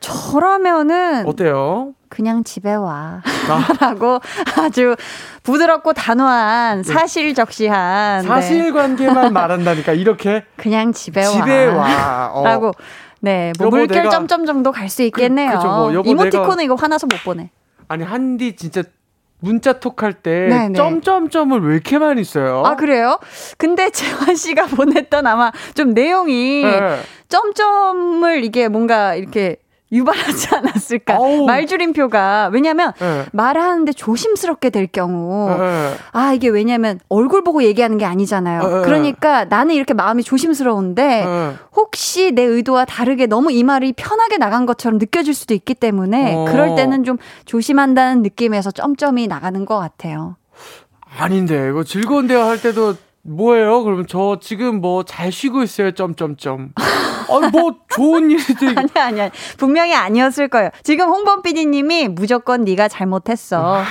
[0.00, 1.92] 저라면은 어때요?
[2.08, 3.20] 그냥 집에 와.
[3.48, 3.66] 아.
[3.84, 4.20] 라고
[4.58, 4.96] 아주
[5.42, 8.28] 부드럽고 단호한 사실적시한 네.
[8.28, 11.32] 사실관계만 말한다니까 이렇게 그냥 집에 와.
[11.32, 12.44] 집에 와 어.
[12.44, 12.72] 라고
[13.20, 15.50] 네, 뭐 물결 내가- 점점 정도 갈 수 있겠네요.
[15.52, 17.50] 그- 그죠, 뭐, 이모티콘은 내가- 이거 화나서 못 보내.
[17.88, 18.82] 아니 한디 진짜
[19.40, 20.74] 문자 톡할 때 네, 네.
[20.74, 22.62] 점점점을 왜 이렇게 많이 써요?
[22.64, 23.18] 아 그래요?
[23.58, 23.90] 근데
[24.30, 27.00] 재환 씨가 보냈던 아마 좀 내용이 네.
[27.28, 29.56] 점점을 이게 뭔가 이렇게
[29.92, 31.14] 유발하지 않았을까?
[31.14, 31.46] 아우.
[31.46, 33.24] 말줄임표가 왜냐면 네.
[33.32, 35.94] 말하는데 조심스럽게 될 경우 네.
[36.12, 38.62] 아 이게 왜냐면 얼굴 보고 얘기하는 게 아니잖아요.
[38.62, 38.82] 어, 어, 어.
[38.82, 41.54] 그러니까 나는 이렇게 마음이 조심스러운데 네.
[41.74, 46.44] 혹시 내 의도와 다르게 너무 이 말이 편하게 나간 것처럼 느껴질 수도 있기 때문에 어.
[46.46, 50.36] 그럴 때는 좀 조심한다는 느낌에서 점점이 나가는 것 같아요.
[51.18, 52.94] 아닌데 이거 즐거운 대화 할 때도
[53.28, 53.82] 뭐예요?
[53.82, 55.90] 그러면 저 지금 뭐 잘 쉬고 있어요.
[55.92, 56.72] 점점점.
[56.76, 60.70] 아니 뭐 좋은 일들이 아니 아니 아니 분명히 아니었을 거예요.
[60.82, 63.82] 지금 홍범 PD님이 무조건 네가 잘못했어.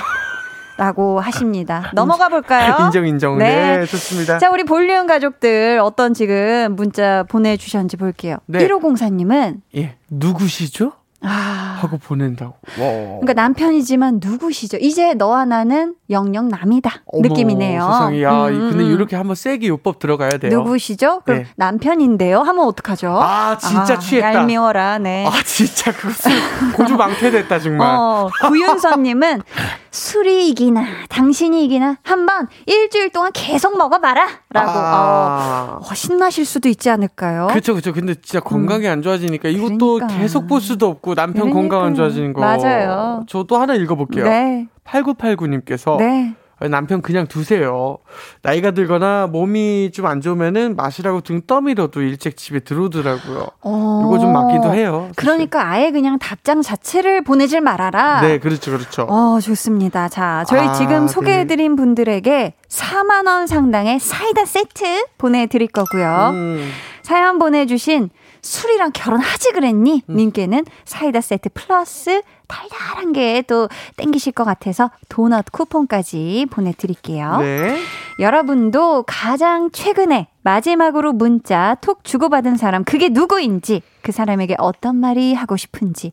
[0.78, 1.90] 라고 하십니다.
[1.94, 2.76] 넘어가 볼까요?
[2.84, 3.38] 인정 인정.
[3.38, 3.78] 네.
[3.78, 4.36] 네, 좋습니다.
[4.38, 8.36] 자, 우리 볼륨 가족들 어떤 지금 문자 보내주셨는지 볼게요.
[8.44, 8.58] 네.
[8.68, 9.96] 1504님은, 예.
[10.10, 10.92] 누구시죠?
[11.26, 12.52] 아, 하고 보낸다고.
[12.52, 12.86] 와.
[13.20, 14.78] 그러니까 남편이지만 누구시죠?
[14.80, 17.02] 이제 너와 나는 영영 남이다.
[17.06, 17.80] 어머, 느낌이네요.
[17.82, 18.22] 세상에.
[18.22, 18.90] 야, 음, 음, 근데 음.
[18.92, 20.58] 이렇게 한번 세게 요법 들어가야 돼요.
[20.58, 21.22] 누구시죠?
[21.24, 21.46] 그럼 네.
[21.56, 22.40] 남편인데요?
[22.40, 23.18] 하면 어떡하죠?
[23.20, 24.34] 아, 진짜 취했다.
[24.34, 25.26] 얄미워라, 네.
[25.26, 26.30] 아, 진짜 그것은
[26.76, 27.88] 고주 망태됐다 정말.
[27.88, 29.42] 어, 구윤선님은
[29.90, 35.78] 술이 이기나 당신이 이기나 한번 일주일 동안 계속 먹어봐라 라고 아.
[35.80, 37.46] 어, 어, 신나실 수도 있지 않을까요?
[37.48, 37.92] 그렇죠, 그렇죠.
[37.94, 40.18] 근데 진짜 건강이 안 좋아지니까 이것도 그러니까.
[40.18, 41.54] 계속 볼 수도 없고 남편 그러니까요.
[41.62, 42.40] 건강 안 좋아지는 거.
[42.40, 43.24] 맞아요.
[43.26, 44.24] 저도 하나 읽어볼게요.
[44.24, 46.34] 네, 8989님께서 네.
[46.70, 47.98] 남편 그냥 두세요.
[48.40, 53.46] 나이가 들거나 몸이 좀 안 좋으면은 마시라고 등 떠밀어도 일찍 집에 들어오더라고요.
[53.60, 54.02] 어.
[54.06, 55.00] 이거 좀 맞기도 해요.
[55.08, 55.14] 사실.
[55.16, 58.22] 그러니까 아예 그냥 답장 자체를 보내질 말아라.
[58.22, 59.02] 네, 그렇죠, 그렇죠.
[59.02, 60.08] 어, 좋습니다.
[60.08, 61.08] 자, 저희 아, 지금 네.
[61.08, 66.30] 소개해드린 분들에게 4만원 상당의 사이다 세트 보내드릴 거고요.
[66.32, 66.70] 음,
[67.02, 68.08] 사연 보내주신
[68.46, 70.02] 술이랑 결혼하지 그랬니?
[70.08, 70.16] 음.
[70.16, 77.38] 님께는 사이다 세트 플러스 달달한 게 또 땡기실 것 같아서 도넛 쿠폰까지 보내드릴게요.
[77.38, 77.78] 네.
[78.18, 85.56] 여러분도 가장 최근에 마지막으로 문자 톡 주고받은 사람 그게 누구인지 그 사람에게 어떤 말이 하고
[85.56, 86.12] 싶은지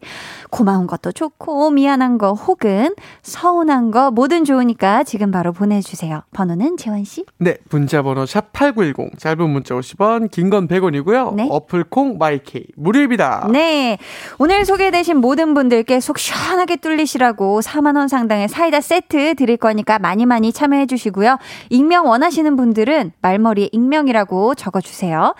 [0.50, 6.24] 고마운 것도 좋고 미안한 거 혹은 서운한 거 뭐든 좋으니까 지금 바로 보내주세요.
[6.34, 7.24] 번호는 재원 씨.
[7.38, 11.36] 네, 문자 번호 샵 8910 짧은 문자 50원, 긴 건 100원이고요.
[11.36, 11.48] 네.
[11.50, 13.48] 어플 콩 마이케이 무료입니다.
[13.52, 14.00] 네.
[14.40, 20.54] 오늘 소개되신 모든 분들께 속 시원하게 뚫리시라고 4만원 상당의 사이다 세트 드릴 거니까 많이 많이
[20.54, 21.38] 참여해 주시고요.
[21.70, 25.36] 익명 원하시는 분들은 말머리에 익명이라고 적어주세요.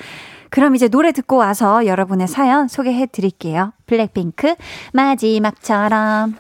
[0.50, 3.72] 그럼 이제 노래 듣고 와서 여러분의 사연 소개해 드릴게요.
[3.86, 4.56] 블랙핑크
[4.92, 6.36] 마지막처럼.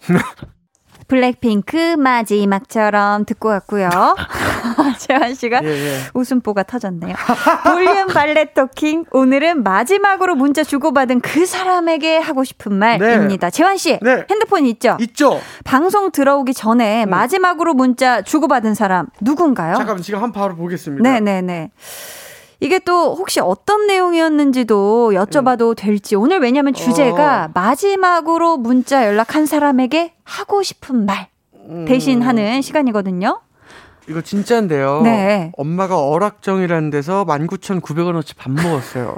[1.12, 3.90] 블랙핑크 마지막처럼 듣고 왔고요.
[4.96, 5.98] 재환 씨가 예, 예.
[6.14, 7.14] 웃음보가 터졌네요.
[7.64, 9.04] 볼륨 발레 토킹.
[9.10, 13.50] 오늘은 마지막으로 문자 주고받은 그 사람에게 하고 싶은 말입니다.
[13.50, 14.24] 재환 씨, 네.
[14.30, 14.96] 핸드폰 있죠?
[15.00, 15.38] 있죠?
[15.64, 19.74] 방송 들어오기 전에 마지막으로 문자 주고받은 사람 누군가요?
[19.74, 21.02] 잠깐만 지금 한번 바로 보겠습니다.
[21.02, 21.72] 네네네.
[22.62, 27.50] 이게 또 혹시 어떤 내용이었는지도 여쭤봐도 될지 오늘 왜냐면 주제가 어.
[27.52, 31.26] 마지막으로 문자 연락한 사람에게 하고 싶은 말
[31.68, 33.40] 음, 대신 하는 시간이거든요.
[34.08, 35.00] 이거 진짜인데요.
[35.02, 35.50] 네.
[35.56, 39.16] 엄마가 어락정이라는 데서 19,900원어치 밥 먹었어요.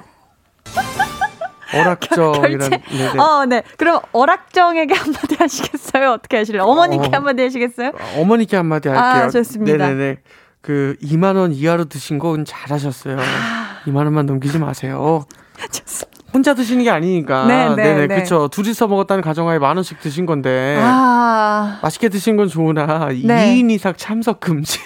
[1.74, 2.82] 어락정이라는 결제?
[2.96, 3.18] 네네.
[3.20, 3.62] 어, 네.
[3.76, 6.12] 그럼 어락정에게 한마디 하시겠어요?
[6.12, 6.62] 어떻게 하실래요?
[6.62, 7.10] 어머니께 어.
[7.12, 7.92] 한마디 하시겠어요?
[8.16, 9.24] 어머니께 한마디 할게요.
[9.24, 9.76] 아, 좋습니다.
[9.88, 10.18] 네네네.
[10.64, 13.18] 그 2만 원 이하로 드신 건 잘하셨어요.
[13.20, 13.80] 아.
[13.84, 15.26] 2만 원만 넘기지 마세요.
[16.32, 17.46] 혼자 드시는 게 아니니까.
[17.46, 18.16] 네, 네, 네네, 네.
[18.16, 18.48] 그쵸.
[18.48, 20.78] 둘이서 먹었다는 가정하에 만 원씩 드신 건데.
[20.80, 23.54] 아, 맛있게 드신 건 좋으나, 네.
[23.54, 24.80] 2인 이상 참석 금지.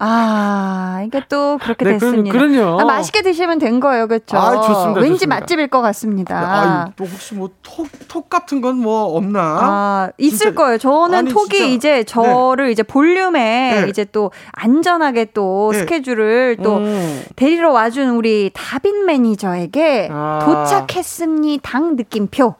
[0.00, 2.38] 아, 이게 또 그렇게 네, 그럼- 됐습니다.
[2.38, 2.80] 그럼요.
[2.80, 4.36] 아, 맛있게 드시면 된 거예요, 그렇죠?
[4.38, 5.40] 아, 좋습니다, 왠지 좋습니다.
[5.40, 6.38] 맛집일 것 같습니다.
[6.38, 9.40] 아유, 또 혹시 뭐, 톡, 톡 같은 건 뭐 없나?
[9.40, 10.78] 아, 있을 진짜- 거예요.
[10.78, 11.66] 저는 아니, 톡이 진짜.
[11.74, 13.88] 이제 저를 이제 볼륨에 네.
[13.88, 15.80] 이제 또 안전하게 또 네.
[15.80, 17.24] 스케줄을 또 음.
[17.34, 20.38] 데리러 와준 우리 다빈 매니저에게 아.
[20.44, 21.60] 도착했습니다.
[21.68, 22.54] 당 느낌표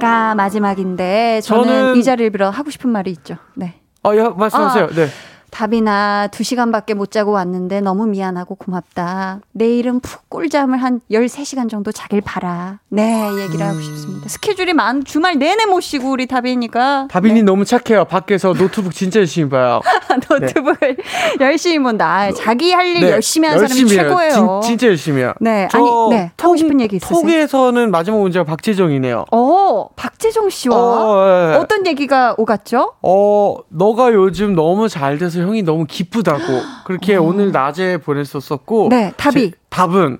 [0.00, 3.36] 가 마지막인데 저는, 저는- 이 자리를 빌어 하고 싶은 말이 있죠.
[3.54, 3.74] 네.
[4.02, 4.84] 아, 야, 말씀하세요.
[4.84, 4.88] 아.
[4.94, 5.08] 네.
[5.56, 9.40] 다빈아, 두 시간밖에 못 자고 왔는데 너무 미안하고 고맙다.
[9.52, 12.78] 내일은 푹 꿀잠을 한 13시간 정도 자길 바라.
[12.90, 14.28] 네, 얘기를 하고 싶습니다.
[14.28, 17.08] 스케줄이 많, 주말 내내 못 쉬고 우리 다빈이가.
[17.10, 18.04] 다빈이 너무 착해요.
[18.04, 19.80] 밖에서 노트북 진짜 열심히 봐요.
[20.28, 20.98] 노트북을
[21.40, 22.06] 열심히 본다.
[22.06, 24.10] 아, 자기 할일 네, 열심히 하는 사람이 열심히 해요.
[24.10, 24.60] 최고예요.
[24.62, 25.32] 진, 진짜 열심히 해요.
[25.40, 26.32] 네, 저 아니, 네.
[26.36, 27.18] 하고 싶은 얘기 있으세요?
[27.18, 29.24] 톡에서는 마지막 문제가 박재정이네요.
[29.32, 31.56] 어, 박재정 씨와 어, 예.
[31.56, 32.92] 어떤 얘기가 오갔죠?
[33.00, 36.42] 어, 너가 요즘 너무 잘 돼서 형이 너무 기쁘다고.
[36.84, 38.86] 그렇게 오늘 낮에 보냈었었고.
[38.86, 38.88] 어.
[38.88, 39.50] 네, 답이.
[39.52, 40.18] 제- 답은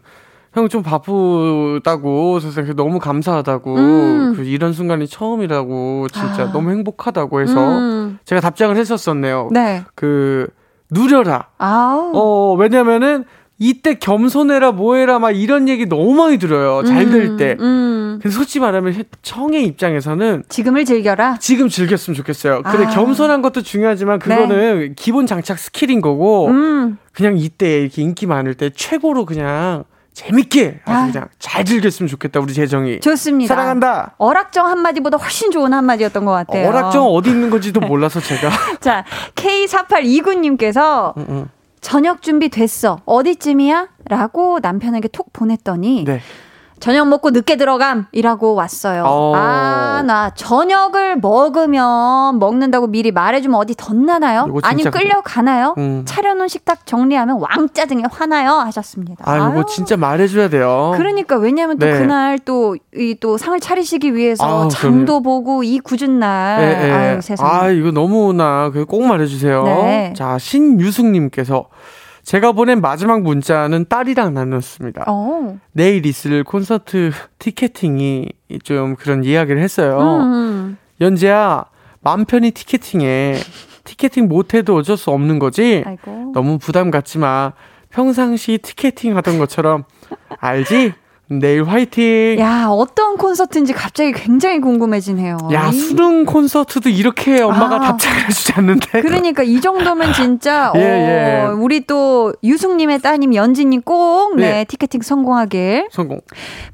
[0.54, 4.32] 형 좀 바쁘다고 세상에 너무 감사하다고 음.
[4.36, 6.52] 그 이런 순간이 처음이라고 진짜 아.
[6.52, 9.50] 너무 행복하다고 해서 음, 제가 답장을 했었었네요.
[9.52, 9.84] 네.
[9.94, 10.48] 그
[10.90, 11.48] 누려라.
[11.58, 12.12] 아우.
[12.14, 13.24] 어 왜냐면은
[13.58, 16.84] 이때 겸손해라 뭐해라 막 이런 얘기 너무 많이 들어요.
[16.84, 17.56] 잘될 음, 때.
[17.58, 18.18] 음.
[18.22, 21.38] 근데 솔직히 말하면 청의 입장에서는 지금을 즐겨라.
[21.40, 22.62] 지금 즐겼으면 좋겠어요.
[22.62, 22.90] 그래 아.
[22.90, 26.98] 겸손한 것도 중요하지만 그거는 기본 장착 스킬인 거고 음.
[27.12, 31.12] 그냥 이때 이렇게 인기 많을 때 최고로 그냥 재밌게 아주 아.
[31.12, 33.00] 그냥 잘 즐겼으면 좋겠다 우리 재정이.
[33.00, 33.54] 좋습니다.
[33.54, 34.14] 사랑한다.
[34.16, 36.68] 어락정 한마디보다 훨씬 좋은 한마디였던 것 같아요.
[36.68, 38.50] 어락정 어디 있는 건지도 몰라서 제가.
[38.80, 41.48] 자, K4829님께서 응, 응.
[41.86, 43.00] 저녁 준비 됐어.
[43.04, 43.90] 어디쯤이야?
[44.06, 46.20] 라고 남편에게 톡 보냈더니 네.
[46.78, 49.04] 저녁 먹고 늦게 들어감이라고 왔어요.
[49.06, 49.32] 어.
[49.34, 54.46] 아, 나 저녁을 먹으면 먹는다고 미리 말해주면 어디 덧나나요?
[54.62, 54.92] 아니면.
[54.92, 55.74] 끌려가나요?
[55.78, 56.02] 음.
[56.04, 58.50] 차려놓은 식탁 정리하면 왕짜증에 화나요?
[58.52, 59.24] 하셨습니다.
[59.26, 59.64] 아 이거 아유.
[59.68, 60.92] 진짜 말해줘야 돼요.
[60.96, 61.98] 그러니까 왜냐면 또 네.
[61.98, 66.92] 그날 또 이 또 상을 차리시기 위해서 아우, 장도 보고 이 굳은 날 예, 예.
[66.92, 69.64] 아유 세상에 아 이거 너무나 그꼭 말해주세요.
[69.64, 70.12] 네.
[70.16, 71.66] 자 신유숙님께서
[72.26, 75.04] 제가 보낸 마지막 문자는 딸이랑 나눴습니다.
[75.06, 75.58] 어.
[75.70, 78.28] 내일 있을 콘서트 티켓팅이
[78.64, 79.96] 좀 그런 이야기를 했어요.
[80.22, 80.76] 음.
[81.00, 81.66] 연재야,
[82.00, 83.36] 맘 편히 티켓팅해.
[83.84, 85.84] 티켓팅 못해도 어쩔 수 없는 거지?
[85.86, 86.32] 아이고.
[86.34, 87.52] 너무 부담 갖지 마.
[87.90, 89.84] 평상시 티켓팅 하던 것처럼.
[90.40, 90.94] 알지?
[91.28, 92.36] 내일 화이팅!
[92.38, 95.36] 야, 어떤 콘서트인지 갑자기 굉장히 궁금해지네요.
[95.52, 97.80] 야, 이- 수능 콘서트도 이렇게 엄마가 아.
[97.80, 99.02] 답장을 해주지 않는데.
[99.02, 101.40] 그러니까 이 정도면 진짜 예, 예.
[101.46, 104.64] 어, 우리 또 유숙님의 따님 연진님 꼭 네, 예.
[104.64, 105.88] 티켓팅 성공하길.
[105.90, 106.20] 성공.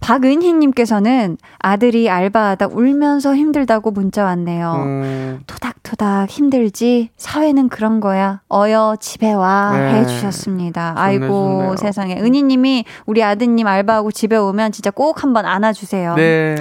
[0.01, 4.75] 박은희님께서는 아들이 알바하다 울면서 힘들다고 문자 왔네요.
[4.85, 10.01] 음, 토닥토닥 힘들지 사회는 그런 거야 어여 집에 와 네.
[10.01, 11.77] 해주셨습니다 좋네, 아이고 좋네요.
[11.77, 16.57] 세상에 은희님이 우리 아드님 알바하고 집에 오면 진짜 꼭 한번 안아주세요 네.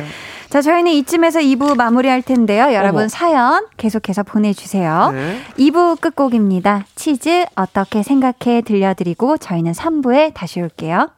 [0.50, 3.08] 자 저희는 이쯤에서 2부 마무리할 텐데요 여러분 어머.
[3.08, 5.40] 사연 계속해서 보내주세요 네.
[5.58, 11.10] 2부 끝곡입니다 치즈 어떻게 생각해 들려드리고 저희는 3부에 다시 올게요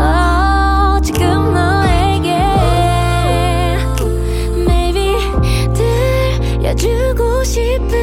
[0.00, 2.30] 어, 지금 너에게
[4.56, 5.16] Maybe
[5.74, 7.97] 들려주고 싶은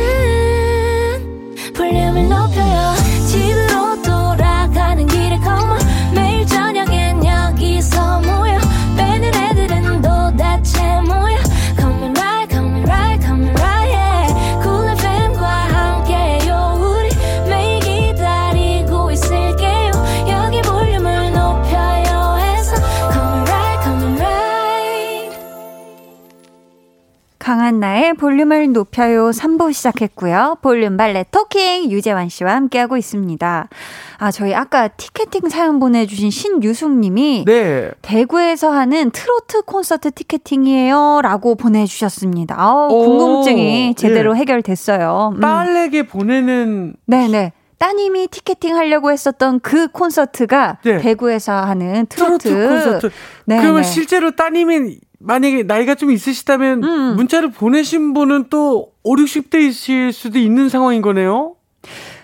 [27.75, 30.57] 강한 나의 볼륨을 높여요 3부 시작했고요.
[30.61, 33.69] 볼륨 발레 토킹 유재환 씨와 함께하고 있습니다.
[34.17, 37.91] 아, 저희 아까 티켓팅 사연 보내주신 신유숙 님이 네.
[38.01, 41.19] 대구에서 하는 트로트 콘서트 티켓팅이에요.
[41.21, 42.55] 라고 보내주셨습니다.
[42.57, 44.39] 아우, 오, 궁금증이 제대로 예.
[44.39, 45.33] 해결됐어요.
[45.35, 45.39] 음.
[45.41, 47.53] 딸에게 보내는 네네.
[47.77, 50.97] 따님이 티켓팅 하려고 했었던 그 콘서트가 네.
[50.97, 53.09] 대구에서 하는 트로트, 트로트 콘서트.
[53.45, 53.87] 네, 그러면 네.
[53.87, 57.15] 실제로 따님이 만약에 나이가 좀 있으시다면 음.
[57.15, 61.55] 문자를 보내신 분은 또 5, 60대이실 수도 있는 상황인 거네요.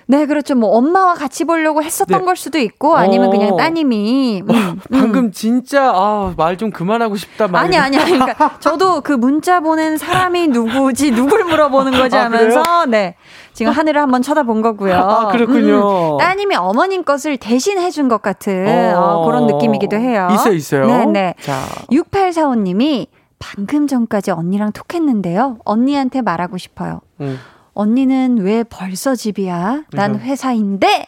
[0.08, 0.56] 네, 그렇죠.
[0.56, 2.26] 뭐 엄마와 같이 보려고 했었던 네.
[2.26, 3.32] 걸 수도 있고 아니면 어.
[3.32, 7.64] 그냥 따님이 음, 방금 진짜 아, 말 좀 그만하고 싶다 말.
[7.64, 12.86] 아니 아니 아니 그러니까 저도 그 문자 보낸 사람이 누구지 누굴 물어보는 거지 아, 하면서
[12.88, 13.16] 네
[13.54, 14.96] 지금 하늘을 한번 쳐다본 거고요.
[14.96, 16.16] 아, 그렇군요.
[16.16, 19.22] 음, 따님이 어머님 것을 대신 해준 것 같은 어.
[19.22, 20.30] 어, 그런 느낌이기도 해요.
[20.32, 20.88] 있어요, 있어요.
[20.88, 21.36] 네네.
[21.42, 23.08] 자, 6845님이
[23.40, 25.58] 방금 전까지 언니랑 톡했는데요.
[25.66, 27.02] 언니한테 말하고 싶어요.
[27.20, 27.40] 음.
[27.74, 29.84] 언니는 왜 벌써 집이야?
[29.94, 30.20] 난 음.
[30.20, 31.08] 회사인데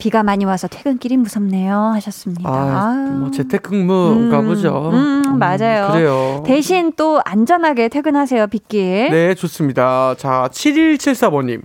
[0.00, 1.76] 비가 많이 와서 퇴근길이 무섭네요.
[1.94, 2.50] 하셨습니다.
[2.50, 3.16] 아.
[3.20, 4.90] 뭐 재택근무가 음, 보죠.
[4.92, 5.92] 음, 맞아요.
[5.92, 6.42] 그래요.
[6.44, 9.10] 대신 또 안전하게 퇴근하세요, 빗길.
[9.10, 10.14] 네, 좋습니다.
[10.16, 11.62] 자, 7174번님.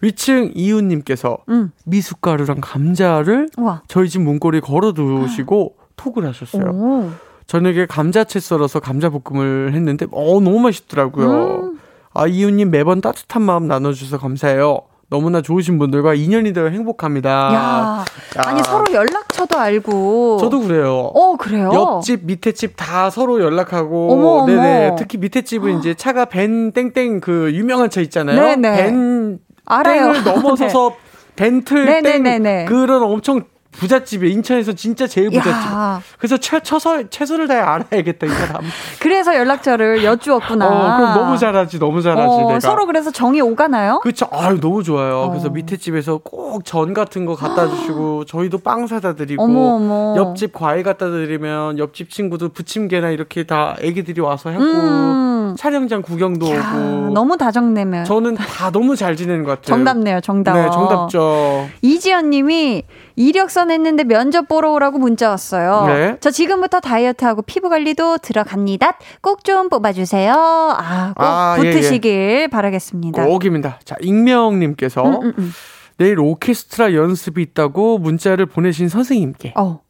[0.00, 1.70] 위층 이웃님께서 음.
[1.86, 3.82] 미숫가루랑 감자를 우와.
[3.88, 6.70] 저희 집 문고리에 걸어두시고 톡을 하셨어요.
[6.72, 7.10] 오.
[7.46, 11.28] 저녁에 감자채 썰어서 감자볶음을 했는데 어 너무 맛있더라고요.
[11.28, 11.78] 음.
[12.12, 14.80] 아 이웃님 매번 따뜻한 마음 나눠주셔서 감사해요.
[15.10, 17.30] 너무나 좋으신 분들과 인연이 되어 행복합니다.
[17.30, 18.04] 야.
[18.44, 20.38] 아니 서로 연락처도 알고.
[20.40, 21.10] 저도 그래요.
[21.14, 21.70] 어 그래요.
[21.72, 24.46] 옆집 밑에 집 다 서로 연락하고 어머, 어머.
[24.46, 28.40] 네네 특히 밑에 집은 이제 차가 벤 땡땡 그 유명한 차 있잖아요.
[28.40, 28.76] 네네.
[28.76, 30.12] 벤 알아요.
[30.12, 30.94] 땡을 넘어서서
[31.36, 32.64] 벤틀 네네네네.
[32.64, 33.42] 땡 그런 엄청
[33.78, 34.32] 부잣집이에요.
[34.34, 35.52] 인천에서 진짜 제일 부잣집.
[35.52, 36.00] 야.
[36.18, 38.62] 그래서 최, 처서, 최선을 다해 알아야겠다, 이 사람.
[39.00, 40.66] 그래서 연락처를 여쭈었구나.
[40.66, 42.60] 어, 그럼 너무 잘하지, 너무 잘하지, 어, 내가.
[42.60, 44.00] 서로 그래서 정이 오가나요?
[44.02, 44.26] 그쵸.
[44.32, 45.18] 아유, 너무 좋아요.
[45.22, 45.28] 어.
[45.30, 50.14] 그래서 밑에 집에서 꼭 전 같은 거 갖다 주시고, 저희도 빵 사다 드리고, 어머 어머.
[50.16, 55.54] 옆집 과일 갖다 드리면, 옆집 친구도 부침개나 이렇게 다 애기들이 와서 하고, 음.
[55.58, 57.12] 촬영장 구경도 야, 오고.
[57.12, 58.04] 너무 다정내면.
[58.04, 59.66] 저는 다 너무 잘 지내는 것 같아요.
[59.66, 60.54] 정답네요, 정답.
[60.54, 61.68] 네, 정답죠.
[61.82, 62.82] 이지연 님이
[63.16, 65.86] 이력서 냈는데 면접 보러 오라고 문자 왔어요.
[65.86, 66.16] 네.
[66.20, 68.98] 저 지금부터 다이어트하고 피부 관리도 들어갑니다.
[69.20, 70.32] 꼭 좀 뽑아주세요.
[70.34, 73.26] 아, 꼭 아, 예, 붙으시길 바라겠습니다.
[73.26, 73.78] 꼭입니다.
[73.84, 75.52] 자, 익명님께서 음, 음, 음.
[75.98, 79.54] 내일 오케스트라 연습이 있다고 문자를 보내신 선생님께.
[79.56, 79.80] 어.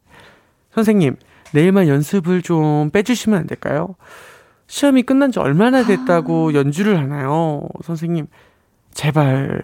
[0.74, 1.16] 선생님,
[1.52, 3.94] 내일만 연습을 좀 빼주시면 안 될까요?
[4.66, 6.54] 시험이 끝난 지 얼마나 됐다고 아.
[6.54, 7.62] 연주를 하나요?
[7.84, 8.26] 선생님,
[8.92, 9.62] 제발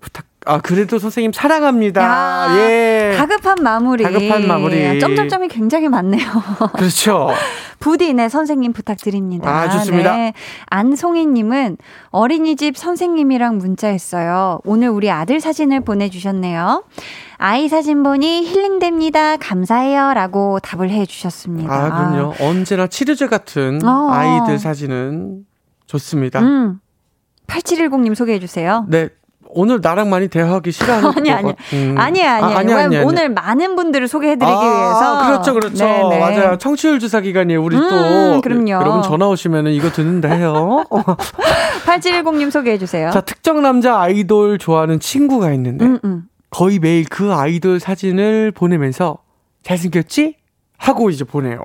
[0.00, 0.26] 부탁.
[0.44, 2.02] 아, 그래도 선생님 사랑합니다.
[2.02, 3.14] 야, 예.
[3.16, 4.02] 다급한 마무리.
[4.02, 4.98] 다급한 마무리.
[4.98, 6.26] 점점점이 굉장히 많네요.
[6.74, 7.30] 그렇죠.
[7.78, 9.48] 부디 네 선생님 부탁드립니다.
[9.50, 10.16] 아, 좋습니다.
[10.16, 10.32] 네.
[10.66, 11.76] 안송희님은
[12.10, 14.60] 어린이집 선생님이랑 문자했어요.
[14.64, 16.84] 오늘 우리 아들 사진을 보내주셨네요.
[17.38, 19.36] 아이 사진 보니 힐링됩니다.
[19.36, 21.72] 감사해요라고 답을 해주셨습니다.
[21.72, 22.34] 아, 그럼요.
[22.40, 24.10] 언제나 치료제 같은 어.
[24.10, 25.44] 아이들 사진은
[25.86, 26.40] 좋습니다.
[26.40, 26.80] 음.
[27.48, 28.86] 8710님 소개해 주세요.
[28.88, 29.08] 네.
[29.54, 31.48] 오늘 나랑 많이 대화하기 싫어하는 아니, 것 아니.
[31.56, 31.94] 같- 음.
[31.98, 32.44] 아니에요, 아니에요.
[32.44, 33.04] 아, 아니, 아니, 아니.
[33.04, 35.26] 오늘 많은 분들을 소개해드리기 아, 위해서.
[35.26, 35.84] 그렇죠, 그렇죠.
[35.84, 36.18] 네 네.
[36.18, 36.58] 맞아요.
[36.58, 37.62] 청취율 조사 기간이에요.
[37.62, 38.70] 우리 음, 또 그럼요.
[38.70, 40.84] 여러분 전화 오시면은 이거 듣는다 해요.
[41.86, 43.10] 8710님 소개해 주세요.
[43.10, 46.22] 자, 특정 남자 아이돌 좋아하는 친구가 있는데 음, 음.
[46.50, 49.18] 거의 매일 그 아이돌 사진을 보내면서
[49.62, 50.36] 잘생겼지?
[50.76, 51.58] 하고 이제 보내요.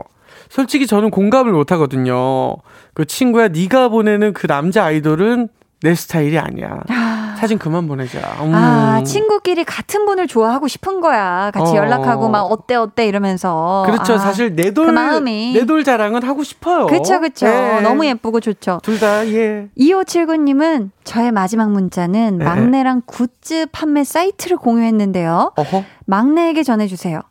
[0.50, 2.56] 솔직히 저는 공감을 못 하거든요.
[2.94, 5.50] 그 친구야, 네가 보내는 그 남자 아이돌은
[5.82, 6.80] 내 스타일이 아니야.
[7.38, 8.20] 사진 그만 보내자.
[8.42, 8.54] 음.
[8.54, 11.52] 아, 친구끼리 같은 분을 좋아하고 싶은 거야.
[11.54, 11.76] 같이 어.
[11.76, 13.84] 연락하고 막 어때 어때 이러면서.
[13.86, 14.14] 그렇죠.
[14.14, 15.54] 아, 사실 내 돌, 그 마음이.
[15.54, 16.88] 내돌 자랑은 하고 싶어요.
[16.88, 17.46] 그쵸, 그쵸.
[17.46, 17.82] 네.
[17.82, 18.80] 너무 예쁘고 좋죠.
[18.82, 19.68] 둘 다, 예.
[19.80, 22.46] 2579님은 저의 마지막 문자는 네.
[22.46, 25.54] 막내랑 굿즈 판매 사이트를 공유했는데요.
[25.56, 25.84] 어허.
[26.06, 27.22] 막내에게 전해주세요.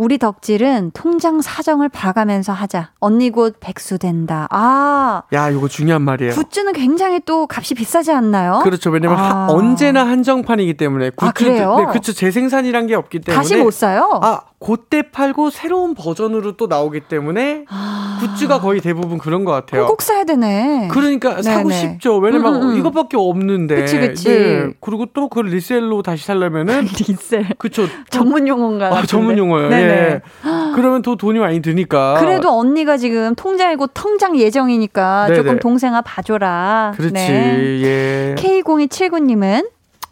[0.00, 2.92] 우리 덕질은 통장 사정을 봐가면서 하자.
[3.00, 4.48] 언니 곧 백수 된다.
[4.50, 6.32] 아, 야, 이거 중요한 말이에요.
[6.32, 8.60] 굿즈는 굉장히 또 값이 비싸지 않나요?
[8.64, 8.88] 그렇죠.
[8.88, 9.22] 왜냐면 아.
[9.22, 11.76] 하- 언제나 한정판이기 때문에 아, 그래요?
[11.80, 12.14] 네, 그렇죠.
[12.14, 14.18] 재생산이란 게 없기 때문에 다시 못 사요?
[14.22, 18.18] 아, 그때 팔고 새로운 버전으로 또 나오기 때문에 아.
[18.20, 19.86] 굿즈가 거의 대부분 그런 것 같아요.
[19.86, 20.88] 꼭 사야 되네.
[20.90, 21.74] 그러니까 사고 네네.
[21.80, 22.16] 싶죠.
[22.16, 22.76] 왜냐면 음, 음, 음.
[22.78, 23.74] 이것밖에 없는데.
[23.74, 23.80] 네.
[23.82, 24.74] 그치, 그치.
[24.80, 27.48] 그리고 또 그걸 리셀로 다시 살려면은 리셀.
[27.58, 27.86] 그쵸.
[28.08, 28.96] 전문 용어인가?
[28.96, 29.02] 아.
[29.06, 29.68] 전문 용어예요.
[29.68, 30.10] 네 네.
[30.14, 30.20] 예.
[30.74, 32.16] 그러면 더 돈이 많이 드니까.
[32.20, 35.36] 그래도 언니가 지금 통장이 곧 통장 예정이니까 네네.
[35.36, 36.92] 조금 동생아 봐줘라.
[36.96, 37.12] 그렇지.
[37.12, 37.80] 네.
[37.82, 38.34] 예.
[38.38, 39.68] K0279님은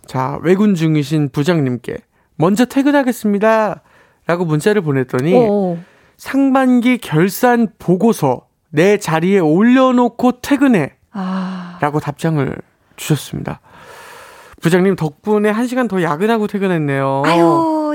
[0.06, 1.98] 자, 외군 중이신 부장님께
[2.36, 3.82] 먼저 퇴근하겠습니다.
[4.26, 5.78] 라고 문자를 보냈더니 오.
[6.16, 10.92] 상반기 결산 보고서 내 자리에 올려놓고 퇴근해.
[11.12, 11.78] 아.
[11.80, 12.54] 라고 답장을
[12.96, 13.60] 주셨습니다.
[14.60, 17.22] 부장님 덕분에 한 시간 더 야근하고 퇴근했네요.
[17.24, 17.44] 아유,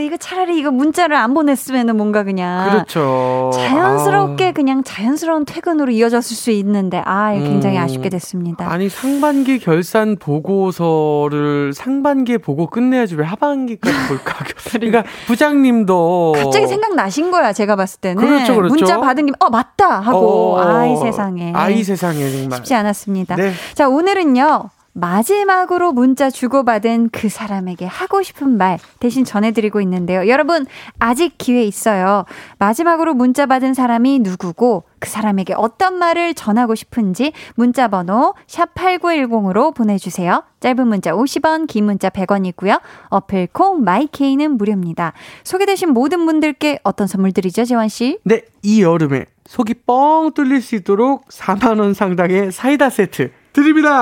[0.05, 2.69] 이거 차라리 이거 문자를 안 보냈으면 뭔가 그냥.
[2.69, 3.51] 그렇죠.
[3.53, 4.53] 자연스럽게 아우.
[4.53, 7.83] 그냥 자연스러운 퇴근으로 이어졌을 수 있는데, 아, 굉장히 음.
[7.83, 8.69] 아쉽게 됐습니다.
[8.71, 14.43] 아니 상반기 결산 보고서를 상반기에 보고 끝내야지 왜 하반기까지 볼까?
[14.71, 18.23] 그러니까 부장님도 갑자기 생각나신 거야, 제가 봤을 때는.
[18.23, 18.73] 그렇죠, 그렇죠.
[18.75, 19.99] 문자 받은 김에, 어, 맞다!
[19.99, 21.51] 하고, 어, 아이 세상에.
[21.55, 22.57] 아이 세상에 정말.
[22.57, 23.35] 쉽지 않았습니다.
[23.35, 23.53] 네.
[23.73, 24.69] 자, 오늘은요.
[24.93, 30.27] 마지막으로 문자 주고받은 그 사람에게 하고 싶은 말 대신 전해드리고 있는데요.
[30.27, 30.65] 여러분,
[30.99, 32.25] 아직 기회 있어요.
[32.59, 40.43] 마지막으로 문자 받은 사람이 누구고 그 사람에게 어떤 말을 전하고 싶은지 문자 번호 샵8910으로 보내주세요.
[40.59, 42.79] 짧은 문자 50원, 긴 문자 100원이고요.
[43.09, 45.13] 어플 콩 마이케이는 무료입니다.
[45.43, 48.19] 소개되신 모든 분들께 어떤 선물 드리죠, 재환 씨?
[48.23, 54.01] 네, 이 여름에 속이 뻥 뚫릴 수 있도록 4만 원 상당의 사이다 세트 드립니다.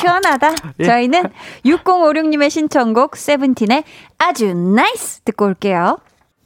[0.00, 0.54] 시원하다.
[0.80, 0.84] 예.
[0.84, 1.24] 저희는
[1.64, 3.84] 6056님의 신청곡 세븐틴의
[4.18, 5.98] 아주 NICE 듣고 올게요.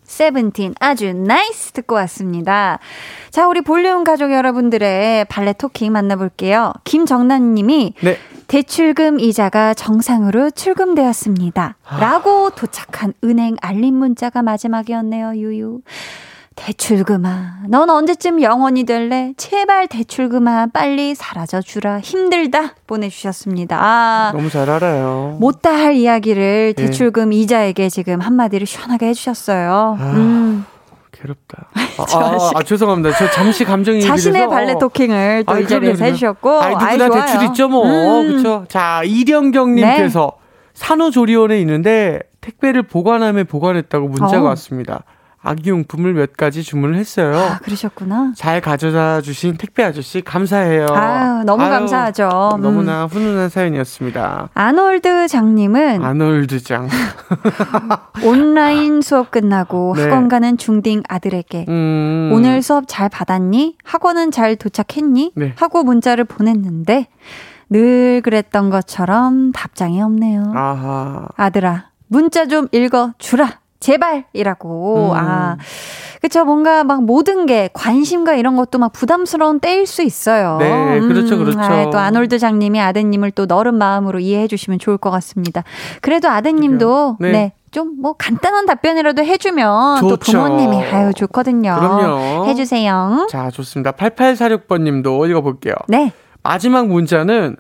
[0.03, 2.81] 세븐틴 아주 NICE 듣고 왔습니다.
[3.31, 6.73] 자, 우리 볼륨 가족 여러분들의 발레 토킹 만나볼게요.
[6.83, 8.19] 김정란 님이 네.
[8.49, 11.77] 대출금 이자가 정상으로 출금되었습니다.
[12.01, 15.83] 라고 도착한 은행 알림 문자가 마지막이었네요, 유유.
[16.61, 19.33] 대출금아, 넌 언제쯤 영원이 될래?
[19.39, 22.01] 제발 대출금아, 빨리 사라져 주라.
[22.01, 22.75] 힘들다.
[22.87, 23.79] 보내주셨습니다.
[23.81, 25.39] 아, 너무 잘 알아요.
[25.41, 26.83] 못다 할 이야기를 예.
[26.83, 29.97] 대출금 이자에게 지금 한마디를 시원하게 해주셨어요.
[29.99, 30.67] 아, 음,
[31.13, 31.69] 괴롭다.
[31.97, 33.17] 아, 아, 아, 죄송합니다.
[33.17, 34.51] 저 잠시 감정이 자신의 돼서.
[34.51, 36.61] 발레 토킹을 또 아이, 이 자리에서 그럼요, 해주셨고.
[36.61, 37.25] 아이, 아이, 누구나 좋아요.
[37.27, 37.87] 대출 있죠, 뭐.
[37.87, 38.27] 음.
[38.29, 38.37] 네.
[38.37, 38.67] 그쵸.
[38.69, 40.33] 자, 이령경님께서
[40.75, 44.49] 산후조리원에 있는데 택배를 보관함에 보관했다고 문자가 어.
[44.51, 45.05] 왔습니다.
[45.43, 47.34] 아기용품을 몇 가지 주문을 했어요.
[47.34, 48.32] 아, 그러셨구나.
[48.36, 50.86] 잘 가져다 주신 택배 아저씨 감사해요.
[50.91, 52.57] 아유, 너무 아유, 감사하죠.
[52.57, 52.61] 음.
[52.61, 54.51] 너무나 훈훈한 사연이었습니다.
[54.53, 56.88] 아놀드 장님은 아놀드 장.
[58.24, 60.05] 온라인 수업 끝나고 네.
[60.05, 62.30] 학원 가는 중딩 아들에게 음.
[62.34, 63.76] 오늘 수업 잘 받았니?
[63.84, 65.32] 학원은 잘 도착했니?
[65.36, 65.55] 네.
[65.57, 67.07] 하고 문자를 보냈는데
[67.70, 70.53] 늘 그랬던 것처럼 답장이 없네요.
[70.55, 71.28] 아하.
[71.36, 73.60] 아들아, 문자 좀 읽어 주라.
[73.81, 75.12] 제발이라고.
[75.12, 75.16] 음.
[75.16, 75.57] 아.
[76.20, 76.45] 그쵸.
[76.45, 80.59] 뭔가 막 모든 게 관심과 이런 것도 막 부담스러운 때일 수 있어요.
[80.59, 81.59] 네, 그렇죠, 그렇죠.
[81.59, 85.64] 아, 또 아놀드 장님이 아드님을 또 너른 마음으로 이해해 주시면 좋을 것 같습니다.
[86.03, 87.33] 그래도 아드님도 네.
[87.33, 87.53] 네.
[87.70, 90.33] 좀 뭐 간단한 답변이라도 해주면 또 좋죠.
[90.33, 91.76] 부모님이 아유 좋거든요.
[91.78, 92.47] 그럼요.
[92.47, 93.28] 해주세요.
[93.31, 93.93] 자, 좋습니다.
[93.93, 95.74] 8846번님도 읽어볼게요.
[95.89, 96.12] 네.
[96.43, 97.57] 마지막 문자는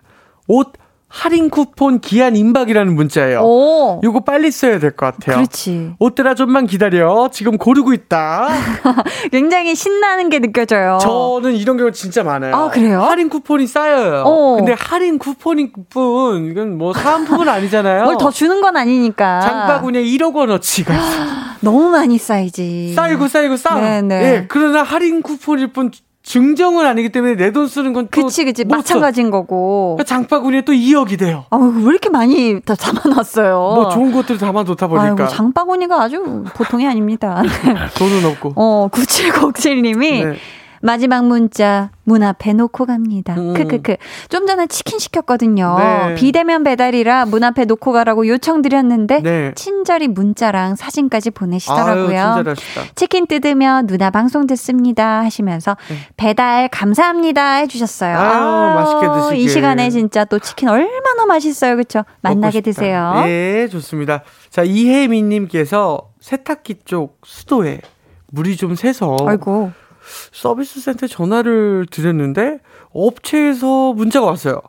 [0.48, 0.72] 옷
[1.12, 3.40] 할인 쿠폰 기한 임박이라는 문자예요.
[3.42, 4.00] 오.
[4.04, 5.36] 요거 빨리 써야 될 것 같아요.
[5.38, 5.94] 그렇지.
[5.98, 7.28] 옷들아 좀만 기다려.
[7.32, 8.48] 지금 고르고 있다.
[9.32, 10.98] 굉장히 신나는 게 느껴져요.
[11.02, 12.54] 저는 이런 경우 진짜 많아요.
[12.54, 13.02] 아, 그래요?
[13.02, 14.22] 할인 쿠폰이 쌓여요.
[14.24, 14.56] 어.
[14.56, 18.04] 근데 할인 쿠폰인 뿐 이건 뭐 사은품은 아니잖아요.
[18.10, 19.40] 뭘 더 주는 건 아니니까.
[19.40, 20.94] 장바구니에 1억 원어치가
[21.60, 22.92] 너무 많이 쌓이지.
[22.94, 23.80] 쌓이고 쌓이고 쌓아.
[23.80, 24.14] 네, 네.
[24.22, 25.90] 예, 그러나 할인 쿠폰일 뿐
[26.30, 28.64] 증정은 아니기 때문에 내 돈 쓰는 건 또 그치, 그치.
[28.64, 28.76] 못 써.
[28.76, 29.96] 마찬가지인 거고.
[29.98, 31.44] 그 장바구니에 또 2억이 돼요.
[31.50, 33.52] 아, 왜 이렇게 많이 다 담아놨어요?
[33.56, 37.42] 뭐 좋은 것들 담아놓다 보니까 아이고, 장바구니가 아주 보통이 아닙니다.
[37.98, 38.52] 돈은 없고.
[38.54, 40.36] 어, 9707님이 네.
[40.80, 43.34] 마지막 문자 문 앞에 놓고 갑니다.
[43.36, 43.54] 음.
[43.54, 43.96] 크크크.
[44.28, 45.76] 좀 전에 치킨 시켰거든요.
[45.78, 46.14] 네.
[46.14, 49.52] 비대면 배달이라 문 앞에 놓고 가라고 요청드렸는데 네.
[49.54, 52.34] 친절히 문자랑 사진까지 아유, 보내시더라고요.
[52.34, 52.82] 친절하시다.
[52.94, 55.76] 치킨 뜯으며 누나 방송 듣습니다 하시면서
[56.16, 58.16] 배달 감사합니다 해주셨어요.
[58.16, 58.24] 네.
[58.24, 59.38] 아유, 맛있게 드시길.
[59.38, 62.04] 이 시간에 진짜 또 치킨 얼마나 맛있어요, 그렇죠?
[62.22, 62.60] 만나게.
[62.60, 63.22] 드세요.
[63.26, 64.22] 예, 좋습니다.
[64.50, 67.80] 자, 이혜민님께서 세탁기 쪽 수도에
[68.32, 69.70] 물이 좀 새서 아이고,
[70.32, 72.58] 서비스 센터에 전화를 드렸는데
[72.92, 74.60] 업체에서 문자가 왔어요.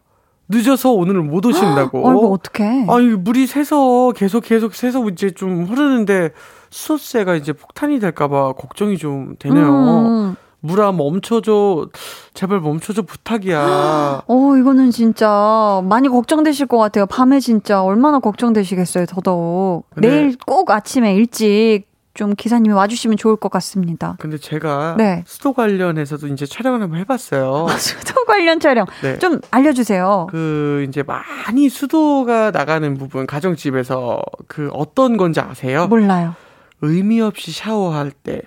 [0.49, 2.03] 늦어서 오늘 못 오신다고.
[2.09, 2.85] 아이고 어떡해?
[2.89, 6.31] 아니 물이 새서 계속 계속 새서 이제 좀 흐르는데
[6.69, 9.65] 수소세가 이제 폭탄이 될까봐 걱정이 좀 되네요.
[9.65, 10.35] 음.
[10.63, 11.87] 물아 멈춰줘,
[12.35, 14.21] 제발 멈춰줘 부탁이야.
[14.27, 17.07] 어, 이거는 진짜 많이 걱정되실 것 같아요.
[17.07, 19.85] 밤에 진짜 얼마나 걱정되시겠어요, 더더욱.
[19.97, 20.07] 네.
[20.09, 24.17] 내일 꼭 아침에 일찍 좀 기사님이 와주시면 좋을 것 같습니다.
[24.19, 25.23] 근데 제가 네.
[25.25, 27.67] 수도 관련해서도 이제 촬영을 한번 해봤어요.
[27.79, 29.17] 수도 관련 촬영 네.
[29.19, 30.27] 좀 알려주세요.
[30.29, 35.87] 그 이제 많이 수도가 나가는 부분 가정집에서 그 어떤 건지 아세요?
[35.87, 36.35] 몰라요.
[36.81, 38.41] 의미 없이 샤워할 때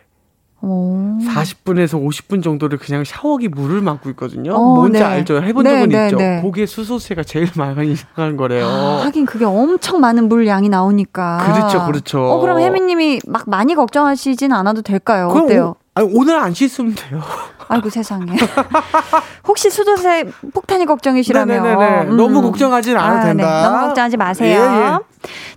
[0.65, 1.19] 오.
[1.21, 4.55] 40분에서 50분 정도를 그냥 샤워기 물을 막고 있거든요.
[4.55, 5.05] 어, 뭔지 네.
[5.05, 5.43] 알죠?
[5.43, 6.17] 해본 네, 적은 네, 있죠.
[6.17, 6.41] 네.
[6.43, 8.67] 그게 수소세가 제일 많이 나가는 거래요.
[8.67, 11.53] 아, 하긴 그게 엄청 많은 물 양이 나오니까.
[11.53, 12.25] 그렇죠, 그렇죠.
[12.25, 15.29] 어, 그럼 혜민님이 막 많이 걱정하시진 않아도 될까요?
[15.29, 15.75] 어때요?
[15.97, 17.21] 오, 아니, 오늘 안 씻으면 돼요.
[17.69, 18.27] 아이고 세상에.
[19.47, 22.05] 혹시 수도세 폭탄이 걱정이시라면 네네네.
[22.17, 23.63] 너무 걱정하진 않아도 아, 된다.
[23.63, 23.69] 네.
[23.69, 24.61] 너무 걱정하지 마세요.
[24.61, 24.99] 예, 예.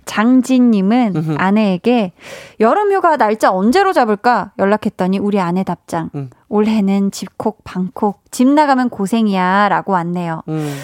[0.06, 1.34] 장진님은 음흠.
[1.38, 2.12] 아내에게
[2.60, 6.10] 여름휴가 날짜 언제로 잡을까 연락했더니 우리 아내 답장.
[6.14, 6.30] 음.
[6.48, 10.42] 올해는 집콕 방콕 집 나가면 고생이야라고 왔네요.
[10.48, 10.80] 음.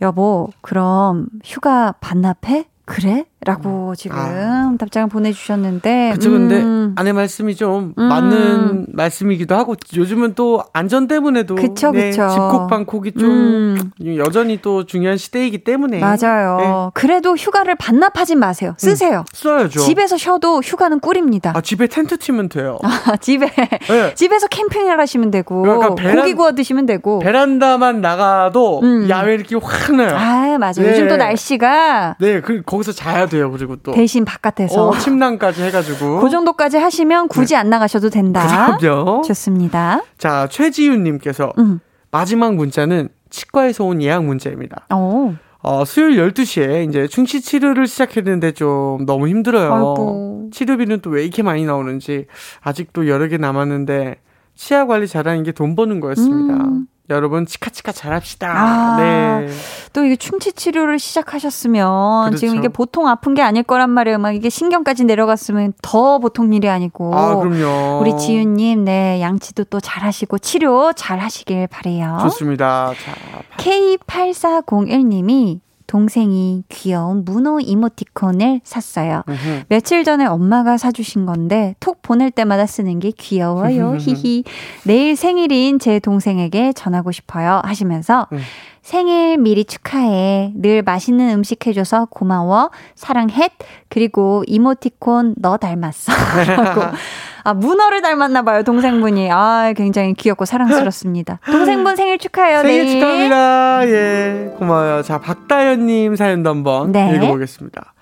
[0.00, 2.66] 여보 그럼 휴가 반납해?
[2.84, 3.24] 그래?
[3.44, 4.72] 라고 지금 아.
[4.78, 6.12] 답장을 보내주셨는데.
[6.14, 6.92] 그쵸, 근데 음.
[6.96, 8.04] 아내 말씀이 좀 음.
[8.04, 12.28] 맞는 말씀이기도 하고 요즘은 또 안전 때문에도 그쵸, 네, 그쵸.
[12.28, 13.90] 집콕 방콕이 좀 음.
[14.16, 16.56] 여전히 또 중요한 시대이기 때문에 맞아요.
[16.60, 16.90] 네.
[16.94, 18.74] 그래도 휴가를 반납하진 마세요.
[18.78, 19.24] 쓰세요.
[19.32, 19.80] 써야죠.
[19.80, 21.52] 집에서 쉬어도 휴가는 꿀입니다.
[21.56, 22.78] 아 집에 텐트 치면 돼요.
[22.82, 23.48] 아, 집에
[23.88, 24.14] 네.
[24.14, 27.18] 집에서 캠핑을 하시면 되고 그러니까 베란- 고기 구워 드시면 되고.
[27.20, 29.08] 베란다만 나가도 음.
[29.08, 30.14] 야외 이렇게 확 나요.
[30.16, 30.74] 아 맞아요.
[30.76, 30.90] 네.
[30.90, 33.50] 요즘 또 날씨가 네, 그 거기서 자야 돼요.
[33.50, 36.20] 그리고 또 대신 바깥에서 어, 침낭까지 해가지고.
[36.20, 38.76] 그 정도까지 하시면 굳이 안 나가셔도 된다.
[38.78, 39.22] 그럼요.
[39.22, 40.02] 좋습니다.
[40.18, 41.80] 자, 최지윤님께서 음.
[42.10, 44.86] 마지막 문자는 치과에서 온 예약 문자입니다.
[44.90, 45.34] 어.
[45.64, 49.72] 어, 수요일 12시에 이제 충치 치료를 시작했는데 좀 너무 힘들어요.
[49.72, 50.50] 아이고.
[50.52, 52.26] 치료비는 또 왜 이렇게 많이 나오는지
[52.62, 54.16] 아직도 여러 개 남았는데
[54.54, 56.54] 치아 관리 잘하는 게 돈 버는 거였습니다.
[56.64, 56.86] 음.
[57.10, 58.48] 여러분 치카치카 잘합시다.
[58.48, 58.96] 아.
[58.96, 59.48] 네.
[59.92, 62.38] 또 이게 충치 치료를 시작하셨으면 그렇죠.
[62.38, 64.18] 지금 이게 보통 아픈 게 아닐 거란 말이에요.
[64.18, 67.14] 막 이게 신경까지 내려갔으면 더 보통 일이 아니고.
[67.14, 68.00] 아, 그럼요.
[68.00, 72.18] 우리 지윤님, 네, 양치도 또 잘하시고 치료 잘 하시길 바래요.
[72.22, 72.92] 좋습니다.
[73.04, 73.14] 자,
[73.58, 75.60] K8401님이
[75.92, 79.24] 동생이 귀여운 문어 이모티콘을 샀어요.
[79.28, 79.64] 음흠.
[79.68, 83.96] 며칠 전에 엄마가 사주신 건데 톡 보낼 때마다 쓰는 게 귀여워요.
[84.00, 84.44] 히히.
[84.84, 87.60] 내일 생일인 제 동생에게 전하고 싶어요.
[87.62, 88.38] 하시면서 음.
[88.80, 90.54] 생일 미리 축하해.
[90.56, 92.70] 늘 맛있는 음식 해줘서 고마워.
[92.94, 93.50] 사랑해.
[93.90, 96.10] 그리고 이모티콘 너 닮았어.
[96.56, 96.80] 라고.
[97.44, 99.30] 아, 문어를 닮았나 봐요, 동생분이.
[99.32, 101.40] 아, 굉장히 귀엽고 사랑스럽습니다.
[101.46, 103.00] 동생분 생일 축하해요, 생일 내일.
[103.00, 103.88] 축하합니다.
[103.88, 105.02] 예, 고마워요.
[105.02, 107.14] 자, 박다현님 사연도 한번 네.
[107.16, 107.94] 읽어보겠습니다.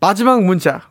[0.00, 0.82] 마지막 문자.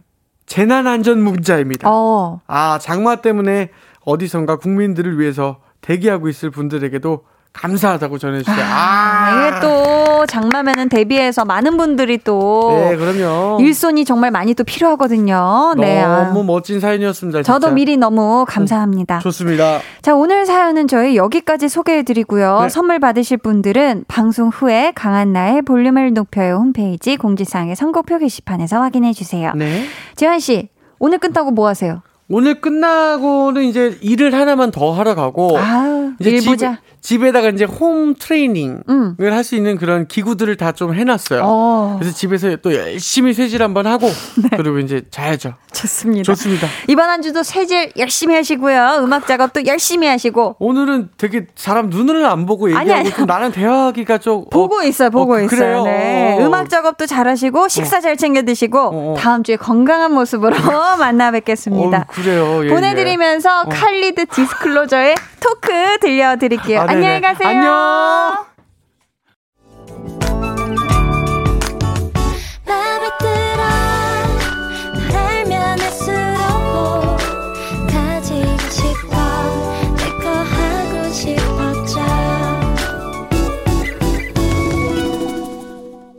[0.46, 1.90] 재난안전 문자입니다.
[1.90, 3.70] 어, 아, 장마 때문에
[4.04, 7.24] 어디선가 국민들을 위해서 대기하고 있을 분들에게도
[7.54, 8.66] 감사하다고 전해주세요.
[8.66, 13.60] 아, 이게 또 장마면은 대비해서 많은 분들이 또 네, 그럼요.
[13.60, 15.74] 일손이 정말 많이 또 필요하거든요.
[15.78, 16.02] 네.
[16.02, 17.44] 아, 너무 멋진 사연이었습니다.
[17.44, 17.74] 저도 진짜.
[17.76, 19.20] 미리 너무 감사합니다.
[19.20, 19.80] 좋습니다.
[20.02, 22.62] 자, 오늘 사연은 저희 여기까지 소개해드리고요.
[22.64, 22.70] 네.
[22.70, 29.54] 선물 받으실 분들은 방송 후에 강한나의 볼륨을 높여요 홈페이지 공지사항의 선곡표 게시판에서 확인해주세요.
[29.56, 29.86] 네.
[30.16, 32.02] 재환씨, 오늘 끝나고 뭐 하세요?
[32.34, 36.80] 오늘 끝나고는 이제 일을 하나만 더 하러 가고 아, 이제 일 집, 보자.
[37.02, 39.16] 집에다가 이제 홈 트레이닝을 음.
[39.20, 41.42] 할수 있는 그런 기구들을 다 좀 해놨어요.
[41.44, 44.08] 어, 그래서 집에서 또 열심히 쇠질 한번 하고
[44.56, 45.54] 그리고 이제 자야죠.
[45.74, 46.24] 좋습니다.
[46.24, 46.68] 좋습니다.
[46.88, 49.00] 이번 한 주도 세질 열심히 하시고요.
[49.04, 50.56] 음악 작업도 열심히 하시고.
[50.60, 53.14] 오늘은 되게 사람 눈을 안 보고 아니, 얘기하고 아니요.
[53.16, 55.84] 좀 나는 대화하기가 좀 보고 어, 있어요, 보고 어, 있어요.
[55.84, 56.38] 네.
[56.40, 56.46] 어.
[56.48, 59.16] 음악 작업도 잘하시고 식사 잘 챙겨 드시고 어, 어.
[59.18, 60.56] 다음 주에 건강한 모습으로
[61.00, 62.06] 만나 뵙겠습니다.
[62.10, 62.66] 어, 그래요.
[62.66, 63.76] 예, 보내드리면서 예.
[63.76, 66.82] 칼리드 디스클로저의 토크 들려드릴게요.
[66.82, 66.86] 아.
[66.88, 67.50] 안녕히 가세요.
[67.50, 68.52] 안녕.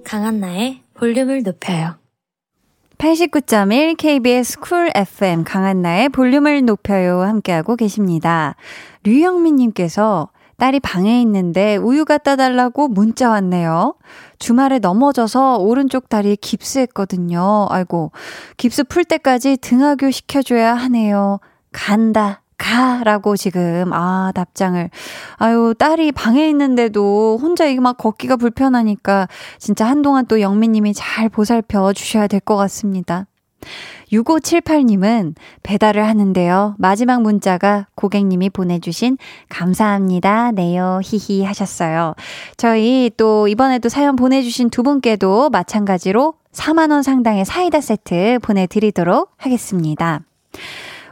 [0.04, 2.01] 강한나의 볼륨을 높여요
[3.02, 8.54] 89.1 KBS 쿨 FM 강한나의 볼륨을 높여요 함께하고 계십니다.
[9.02, 13.96] 류영민님께서 딸이 방에 있는데 우유 갖다 달라고 문자 왔네요.
[14.38, 17.66] 주말에 넘어져서 오른쪽 다리 깁스했거든요.
[17.70, 18.12] 아이고,
[18.56, 21.40] 깁스 풀 때까지 등하교 시켜줘야 하네요.
[21.72, 22.41] 간다.
[22.62, 24.88] 가라고 지금 아 답장을
[25.36, 29.26] 아유 딸이 방에 있는데도 혼자 이게 막 걷기가 불편하니까
[29.58, 33.26] 진짜 한동안 또 영미님이 잘 보살펴 주셔야 될 것 같습니다.
[34.12, 36.74] 6578님은 배달을 하는데요.
[36.78, 39.16] 마지막 문자가 고객님이 보내주신
[39.48, 40.52] 감사합니다.
[40.52, 41.00] 네요.
[41.02, 42.14] 히히 하셨어요.
[42.56, 50.20] 저희 또 이번에도 사연 보내주신 두 분께도 마찬가지로 4만원 상당의 사이다 세트 보내드리도록 하겠습니다.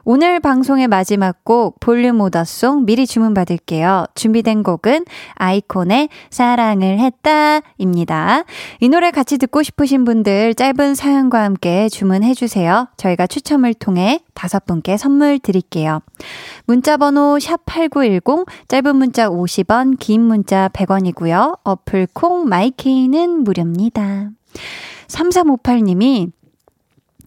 [0.05, 4.07] 오늘 방송의 마지막 곡 볼륨 오더송 미리 주문 받을게요.
[4.15, 8.45] 준비된 곡은 아이콘의 사랑을 했다입니다.
[8.81, 12.89] 이 노래 같이 듣고 싶으신 분들 짧은 사연과 함께 주문해 주세요.
[12.97, 16.01] 저희가 추첨을 통해 다섯 분께 선물 드릴게요.
[16.65, 21.59] 문자 번호 샵8910 짧은 문자 50원, 긴 문자 100원이고요.
[21.65, 24.31] 어플 콩 마이케이는 무료입니다.
[25.09, 26.31] 3358님이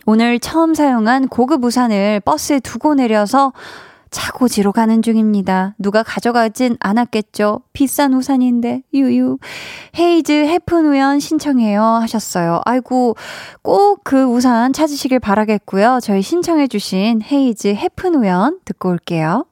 [0.05, 3.53] 오늘 처음 사용한 고급 우산을 버스에 두고 내려서
[4.11, 5.73] 차고지로 가는 중입니다.
[5.79, 7.61] 누가 가져가진 않았겠죠?
[7.73, 9.39] 비싼 우산인데, 유유.
[9.97, 11.81] 헤이즈 해픈 우연 신청해요.
[11.81, 12.61] 하셨어요.
[12.65, 13.15] 아이고,
[13.63, 15.99] 꼭 그 우산 찾으시길 바라겠고요.
[16.03, 19.45] 저희 신청해주신 헤이즈 해픈 우연 듣고 올게요.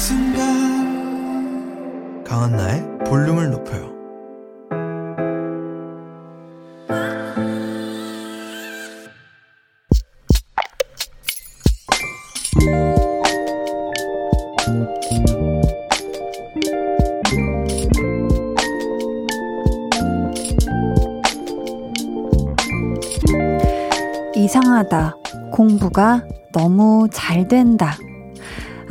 [0.00, 1.04] 순간
[2.24, 3.90] 강한나의 볼륨을 높여요.
[24.34, 25.16] 이상하다.
[25.52, 27.96] 공부가 너무 잘 된다.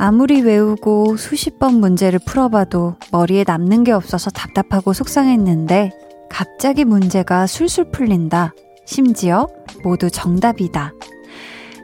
[0.02, 5.90] 아무리 외우고 수십 번 문제를 풀어봐도 머리에 남는 게 없어서 답답하고 속상했는데
[6.30, 8.54] 갑자기 문제가 술술 풀린다.
[8.86, 9.46] 심지어
[9.84, 10.94] 모두 정답이다.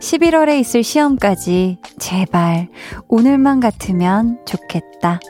[0.00, 2.70] 11월에 있을 시험까지 제발
[3.06, 5.20] 오늘만 같으면 좋겠다.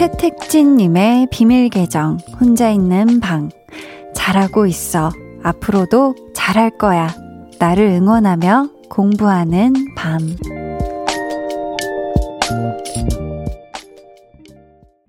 [0.00, 3.50] 최택진님의 비밀 계정, 혼자 있는 방.
[4.14, 5.10] 잘하고 있어.
[5.42, 7.14] 앞으로도 잘할 거야.
[7.58, 10.20] 나를 응원하며 공부하는 밤.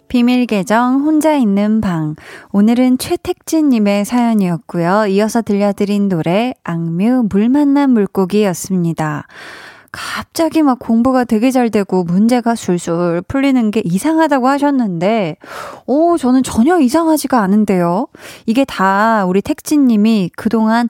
[0.09, 2.17] 비밀 계정 혼자 있는 방.
[2.51, 5.05] 오늘은 최택진님의 사연이었고요.
[5.07, 9.25] 이어서 들려드린 노래 악뮤 물 만난 물고기였습니다.
[9.91, 15.35] 갑자기 막 공부가 되게 잘 되고 문제가 술술 풀리는 게 이상하다고 하셨는데,
[15.85, 18.07] 오, 저는 전혀 이상하지가 않은데요.
[18.45, 20.87] 이게 다 우리 택진님이 그동안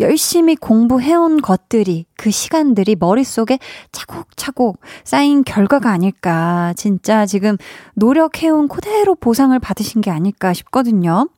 [0.00, 3.58] 열심히 공부해온 것들이, 그 시간들이 머릿속에
[3.90, 6.74] 차곡차곡 쌓인 결과가 아닐까.
[6.76, 7.56] 진짜 지금
[7.94, 11.28] 노력해온 그대로 보상을 받으신 게 아닐까 싶거든요.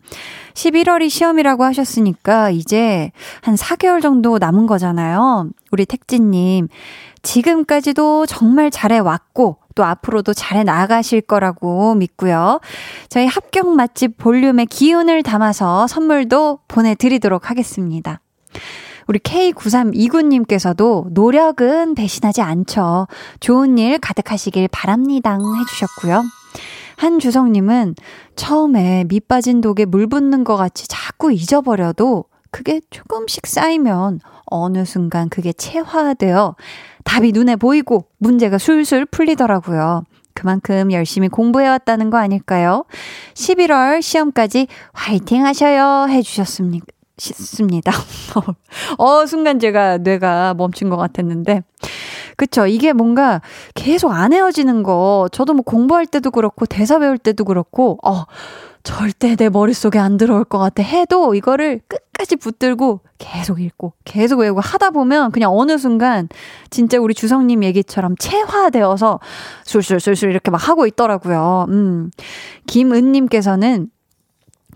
[0.55, 3.11] 11월이 시험이라고 하셨으니까 이제
[3.43, 5.51] 한 4개월 정도 남은 거잖아요.
[5.71, 6.69] 우리 택진님.
[7.23, 12.61] 지금까지도 정말 잘해왔고, 또 앞으로도 잘해 나가실 거라고 믿고요.
[13.09, 18.21] 저희 합격 맛집 볼륨의 기운을 담아서 선물도 보내드리도록 하겠습니다.
[19.07, 23.07] 우리 K9329님께서도 노력은 배신하지 않죠.
[23.41, 25.37] 좋은 일 가득하시길 바랍니다.
[25.61, 26.23] 해주셨고요.
[26.97, 27.95] 한주성님은
[28.37, 35.29] 처음에 밑 빠진 독에 물 붓는 것 같이 자꾸 잊어버려도 그게 조금씩 쌓이면 어느 순간
[35.29, 36.55] 그게 체화되어
[37.05, 40.05] 답이 눈에 보이고 문제가 술술 풀리더라고요.
[40.35, 42.85] 그만큼 열심히 공부해왔다는 거 아닐까요?
[43.35, 46.87] 11월 시험까지 화이팅 하셔요 해주셨습니다.
[47.17, 47.93] 싶습니다.
[48.99, 51.63] 어, 순간 제가 뇌가 멈춘 것 같았는데.
[52.37, 52.67] 그쵸.
[52.67, 53.41] 이게 뭔가
[53.75, 58.25] 계속 안 헤어지는 거, 저도 뭐 공부할 때도 그렇고, 대사 배울 때도 그렇고, 어,
[58.85, 64.61] 절대 내 머릿속에 안 들어올 것 같아 해도 이거를 끝까지 붙들고 계속 읽고 계속 외우고
[64.61, 66.29] 하다 보면 그냥 어느 순간
[66.69, 69.21] 진짜 우리 주성님 얘기처럼 체화되어서
[69.65, 71.65] 술술술술 이렇게 막 하고 있더라고요.
[71.71, 72.11] 음.
[72.67, 73.89] 김은님께서는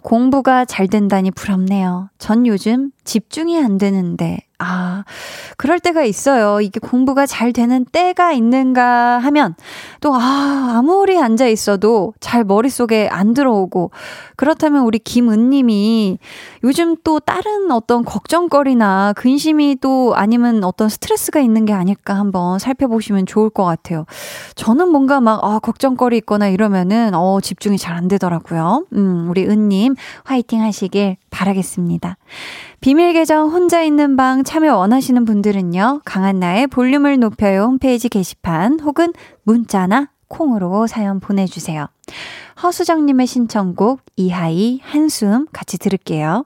[0.01, 2.09] 공부가 잘 된다니 부럽네요.
[2.17, 5.05] 전 요즘 집중이 안 되는데, 아,
[5.57, 6.61] 그럴 때가 있어요.
[6.61, 9.55] 이게 공부가 잘 되는 때가 있는가 하면,
[10.01, 13.93] 또, 아, 아무리 앉아 있어도 잘 머릿속에 안 들어오고,
[14.37, 16.19] 그렇다면 우리 김은님이
[16.65, 23.27] 요즘 또 다른 어떤 걱정거리나 근심이 또 아니면 어떤 스트레스가 있는 게 아닐까 한번 살펴보시면
[23.27, 24.07] 좋을 것 같아요.
[24.57, 28.87] 저는 뭔가 막, 아, 걱정거리 있거나 이러면은, 어, 집중이 잘 안 되더라고요.
[28.93, 32.17] 음, 우리 은님, 화이팅 하시길 바라겠습니다.
[32.81, 39.13] 비밀 계정 혼자 있는 방 참여 원하시는 분들은요, 강한나의 볼륨을 높여요 홈페이지 게시판 혹은
[39.45, 41.87] 문자나 콩으로 사연 보내주세요.
[42.63, 46.45] 허수정님의 신청곡 이하이 한숨 같이 들을게요.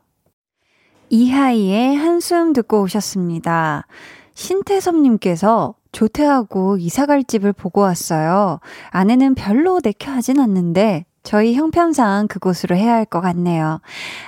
[1.11, 3.87] 이하이의 한숨 듣고 오셨습니다.
[4.35, 8.61] 신태섭님께서 조퇴하고 이사갈 집을 보고 왔어요.
[8.91, 13.80] 아내는 별로 내켜하진 않는데 저희 형편상 그곳으로 해야 할 것 같네요.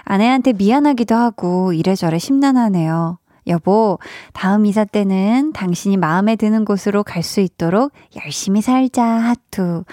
[0.05, 3.19] 아내한테 미안하기도 하고 이래저래 심란하네요.
[3.47, 3.99] 여보,
[4.33, 7.93] 다음 이사 때는 당신이 마음에 드는 곳으로 갈 수 있도록
[8.23, 9.85] 열심히 살자, 하투.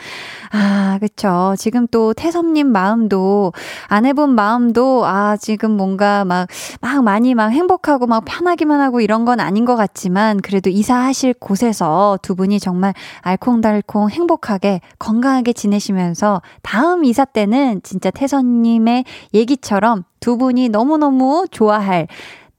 [0.51, 1.55] 아, 그쵸.
[1.57, 3.53] 지금 또 태섭님 마음도,
[3.87, 6.47] 아내분 마음도, 아, 지금 뭔가 막,
[6.81, 12.19] 막 많이 막 행복하고 막 편하기만 하고 이런 건 아닌 것 같지만, 그래도 이사하실 곳에서
[12.21, 20.69] 두 분이 정말 알콩달콩 행복하게, 건강하게 지내시면서, 다음 이사 때는 진짜 태섭님의 얘기처럼 두 분이
[20.69, 22.07] 너무너무 좋아할,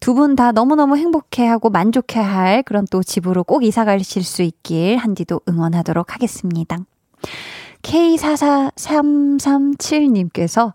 [0.03, 5.43] 두 분 다 너무너무 행복해하고 만족해할 그런 또 집으로 꼭 이사 가실 수 있길 한디도
[5.49, 6.79] 응원하도록 하겠습니다.
[7.83, 10.73] K44337님께서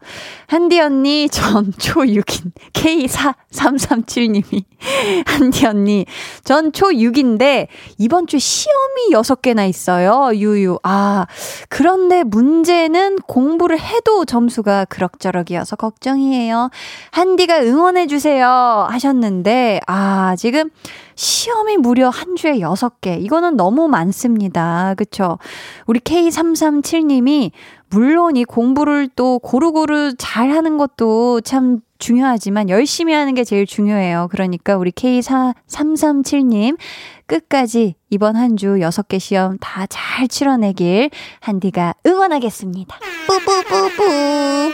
[0.48, 4.64] 한디 언니 전 초6인 K4337님이
[5.26, 6.06] 한디 언니
[6.44, 10.32] 전 초6인데 이번 주 시험이 6개나 있어요.
[10.34, 10.80] 유유.
[10.84, 11.26] 아,
[11.70, 16.70] 그런데 문제는 공부를 해도 점수가 그럭저럭이어서 걱정이에요.
[17.12, 20.70] 한디가 응원해 주세요 하셨는데 아, 지금
[21.18, 23.20] 시험이 무려 한 주에 6개.
[23.22, 24.94] 이거는 너무 많습니다.
[24.96, 25.40] 그쵸?
[25.88, 27.52] 우리 K337님이
[27.90, 34.28] 물론 이 공부를 또 고루고루 잘 하는 것도 참 중요하지만 열심히 하는 게 제일 중요해요.
[34.30, 36.78] 그러니까 우리 K4337님
[37.26, 41.10] 끝까지 이번 한 주 6개 시험 다 잘 치러내길
[41.40, 42.96] 한디가 응원하겠습니다.
[43.28, 44.72] 뿌뿌뿌뿌.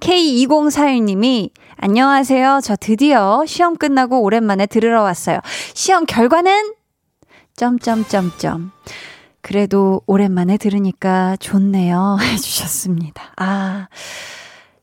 [0.00, 1.50] K2041님이
[1.84, 2.60] 안녕하세요.
[2.62, 5.40] 저 드디어 시험 끝나고 오랜만에 들으러 왔어요.
[5.74, 6.74] 시험 결과는
[7.56, 8.70] 점점점점.
[9.40, 12.18] 그래도 오랜만에 들으니까 좋네요.
[12.22, 13.32] 해주셨습니다.
[13.36, 13.88] 아.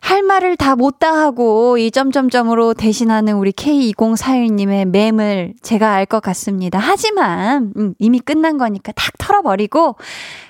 [0.01, 6.79] 할 말을 다 못다 하고 이 점점점으로 대신하는 우리 K2041님의 맴을 제가 알 것 같습니다.
[6.79, 9.95] 하지만, 음, 이미 끝난 거니까 탁 털어버리고,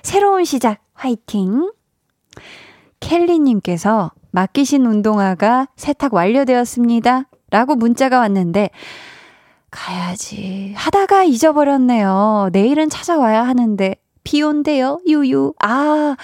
[0.01, 1.71] 새로운 시작, 화이팅!
[3.01, 7.25] 켈리님께서 맡기신 운동화가 세탁 완료되었습니다.
[7.51, 8.69] 라고 문자가 왔는데,
[9.71, 10.73] 가야지.
[10.75, 12.49] 하다가 잊어버렸네요.
[12.51, 15.53] 내일은 찾아와야 하는데, 비 온대요, 유유.
[15.63, 16.15] 아,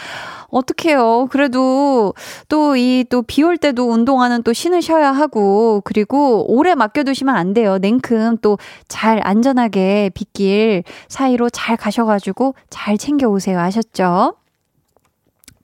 [0.49, 1.27] 어떡해요.
[1.31, 2.13] 그래도
[2.49, 7.77] 또 이 또 비 올 때도 운동화는 또 신으셔야 하고, 그리고 오래 맡겨두시면 안 돼요.
[7.79, 13.59] 냉큼 또 잘 안전하게 빗길 사이로 잘 가셔가지고 잘 챙겨오세요.
[13.59, 14.35] 아셨죠?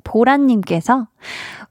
[0.04, 1.08] 보라님께서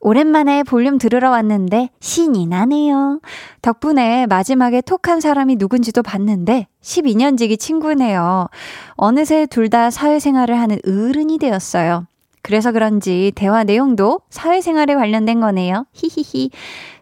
[0.00, 3.20] 오랜만에 볼륨 들으러 왔는데 신이 나네요.
[3.60, 8.48] 덕분에 마지막에 톡한 사람이 누군지도 봤는데 12년지기 친구네요.
[8.94, 12.06] 어느새 둘 다 사회생활을 하는 어른이 되었어요.
[12.42, 15.84] 그래서 그런지 대화 내용도 사회생활에 관련된 거네요.
[15.92, 16.50] 히히히.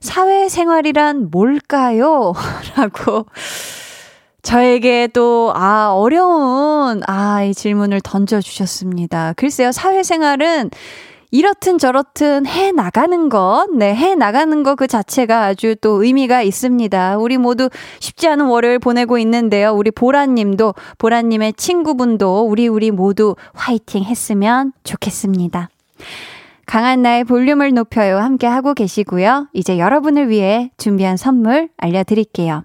[0.00, 2.34] 사회생활이란 뭘까요?
[2.76, 3.26] 라고
[4.42, 9.34] 저에게 또, 아, 어려운, 아, 이 질문을 던져주셨습니다.
[9.36, 10.70] 글쎄요, 사회생활은
[11.30, 17.18] 이렇든 저렇든 해 나가는 것, 네, 해 나가는 것 그 자체가 아주 또 의미가 있습니다.
[17.18, 17.68] 우리 모두
[17.98, 19.72] 쉽지 않은 월요일 보내고 있는데요.
[19.72, 25.68] 우리 보라님도, 보라님의 친구분도 우리 우리 모두 화이팅 했으면 좋겠습니다.
[26.66, 28.18] 강한 나의 볼륨을 높여요.
[28.18, 29.48] 함께 하고 계시고요.
[29.52, 32.64] 이제 여러분을 위해 준비한 선물 알려드릴게요.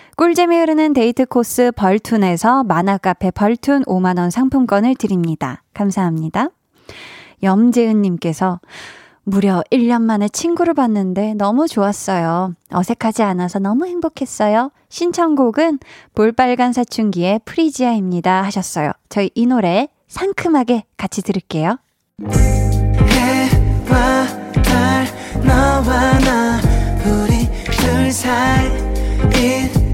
[0.21, 5.63] 꿀잼이 흐르는 데이트 코스 벌툰에서 만화카페 벌툰 5만원 상품권을 드립니다.
[5.73, 6.49] 감사합니다.
[7.41, 8.59] 염재은님께서
[9.23, 12.53] 무려 1년 만에 친구를 봤는데 너무 좋았어요.
[12.71, 14.69] 어색하지 않아서 너무 행복했어요.
[14.89, 15.79] 신청곡은
[16.13, 18.43] 볼빨간 사춘기의 프리지아입니다.
[18.43, 18.91] 하셨어요.
[19.09, 21.79] 저희 이 노래 상큼하게 같이 들을게요.
[23.09, 24.27] 해와
[24.63, 25.07] 달
[25.43, 26.61] 너와 나
[27.07, 29.80] 우리 둘 사이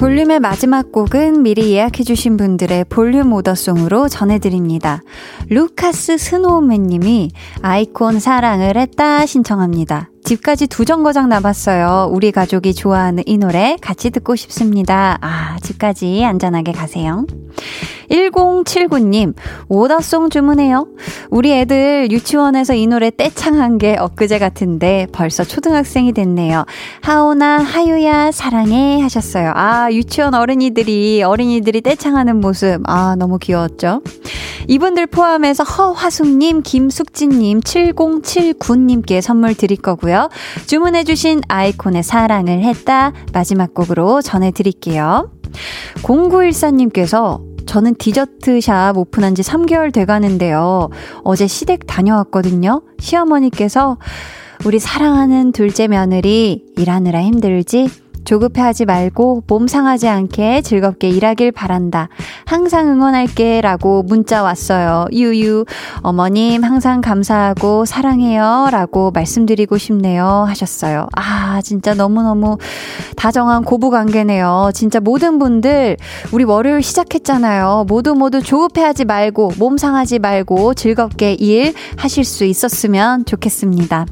[0.00, 5.02] 볼륨의 마지막 곡은 미리 예약해주신 분들의 볼륨 오더송으로 전해드립니다.
[5.50, 7.30] 루카스 스노우맨님이
[7.60, 10.09] 아이콘 사랑을 했다 신청합니다.
[10.24, 12.08] 집까지 두 정거장 남았어요.
[12.12, 15.18] 우리 가족이 좋아하는 이 노래 같이 듣고 싶습니다.
[15.20, 17.26] 아, 집까지 안전하게 가세요.
[18.10, 19.34] 1079님,
[19.68, 20.88] 오더송 주문해요.
[21.30, 26.64] 우리 애들 유치원에서 이 노래 떼창한 게 엊그제 같은데 벌써 초등학생이 됐네요.
[27.02, 29.52] 하오나, 하유야, 사랑해 하셨어요.
[29.54, 32.80] 아, 유치원 어린이들이, 어린이들이 떼창하는 모습.
[32.84, 34.02] 아, 너무 귀여웠죠?
[34.66, 40.28] 이분들 포함해서 허화숙님, 김숙진님, 7079님께 선물 드릴 거 고요.
[40.66, 43.12] 주문해주신 아이콘의 사랑을 했다.
[43.32, 45.30] 마지막 곡으로 전해드릴게요.
[46.02, 50.90] 0914님께서 저는 디저트샵 오픈한 지 3개월 돼 가는데요.
[51.22, 52.82] 어제 시댁 다녀왔거든요.
[52.98, 53.98] 시어머니께서
[54.64, 57.88] 우리 사랑하는 둘째 며느리 일하느라 힘들지?
[58.24, 62.08] 조급해하지 말고 몸 상하지 않게 즐겁게 일하길 바란다.
[62.44, 65.06] 항상 응원할게 라고 문자 왔어요.
[65.12, 65.64] 유유.
[66.02, 71.08] 어머님 항상 감사하고 사랑해요 라고 말씀드리고 싶네요 하셨어요.
[71.16, 72.58] 아, 진짜 너무너무
[73.16, 74.70] 다정한 고부 관계네요.
[74.74, 75.96] 진짜 모든 분들
[76.32, 77.84] 우리 월요일 시작했잖아요.
[77.88, 84.06] 모두 모두 조급해하지 말고 몸 상하지 말고 즐겁게 일 하실 수 있었으면 좋겠습니다.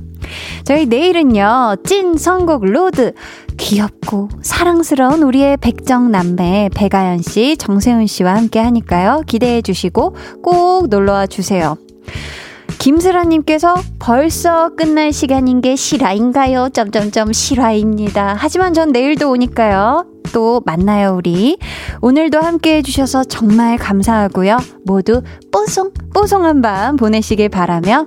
[0.64, 3.12] 저희 내일은요, 찐 선곡 로드.
[3.56, 9.22] 귀엽고 사랑스러운 우리의 백정남매 배가연 씨, 정세훈 씨와 함께 하니까요.
[9.26, 11.76] 기대해 주시고 꼭 놀러와 주세요.
[12.78, 16.68] 김슬아님께서 벌써 끝날 시간인 게 실화인가요?
[16.72, 18.36] 점점점 실화입니다.
[18.38, 20.06] 하지만 전 내일도 오니까요.
[20.32, 21.58] 또 만나요, 우리.
[22.00, 24.58] 오늘도 함께 해주셔서 정말 감사하고요.
[24.84, 28.06] 모두 뽀송, 뽀송한 밤 보내시길 바라며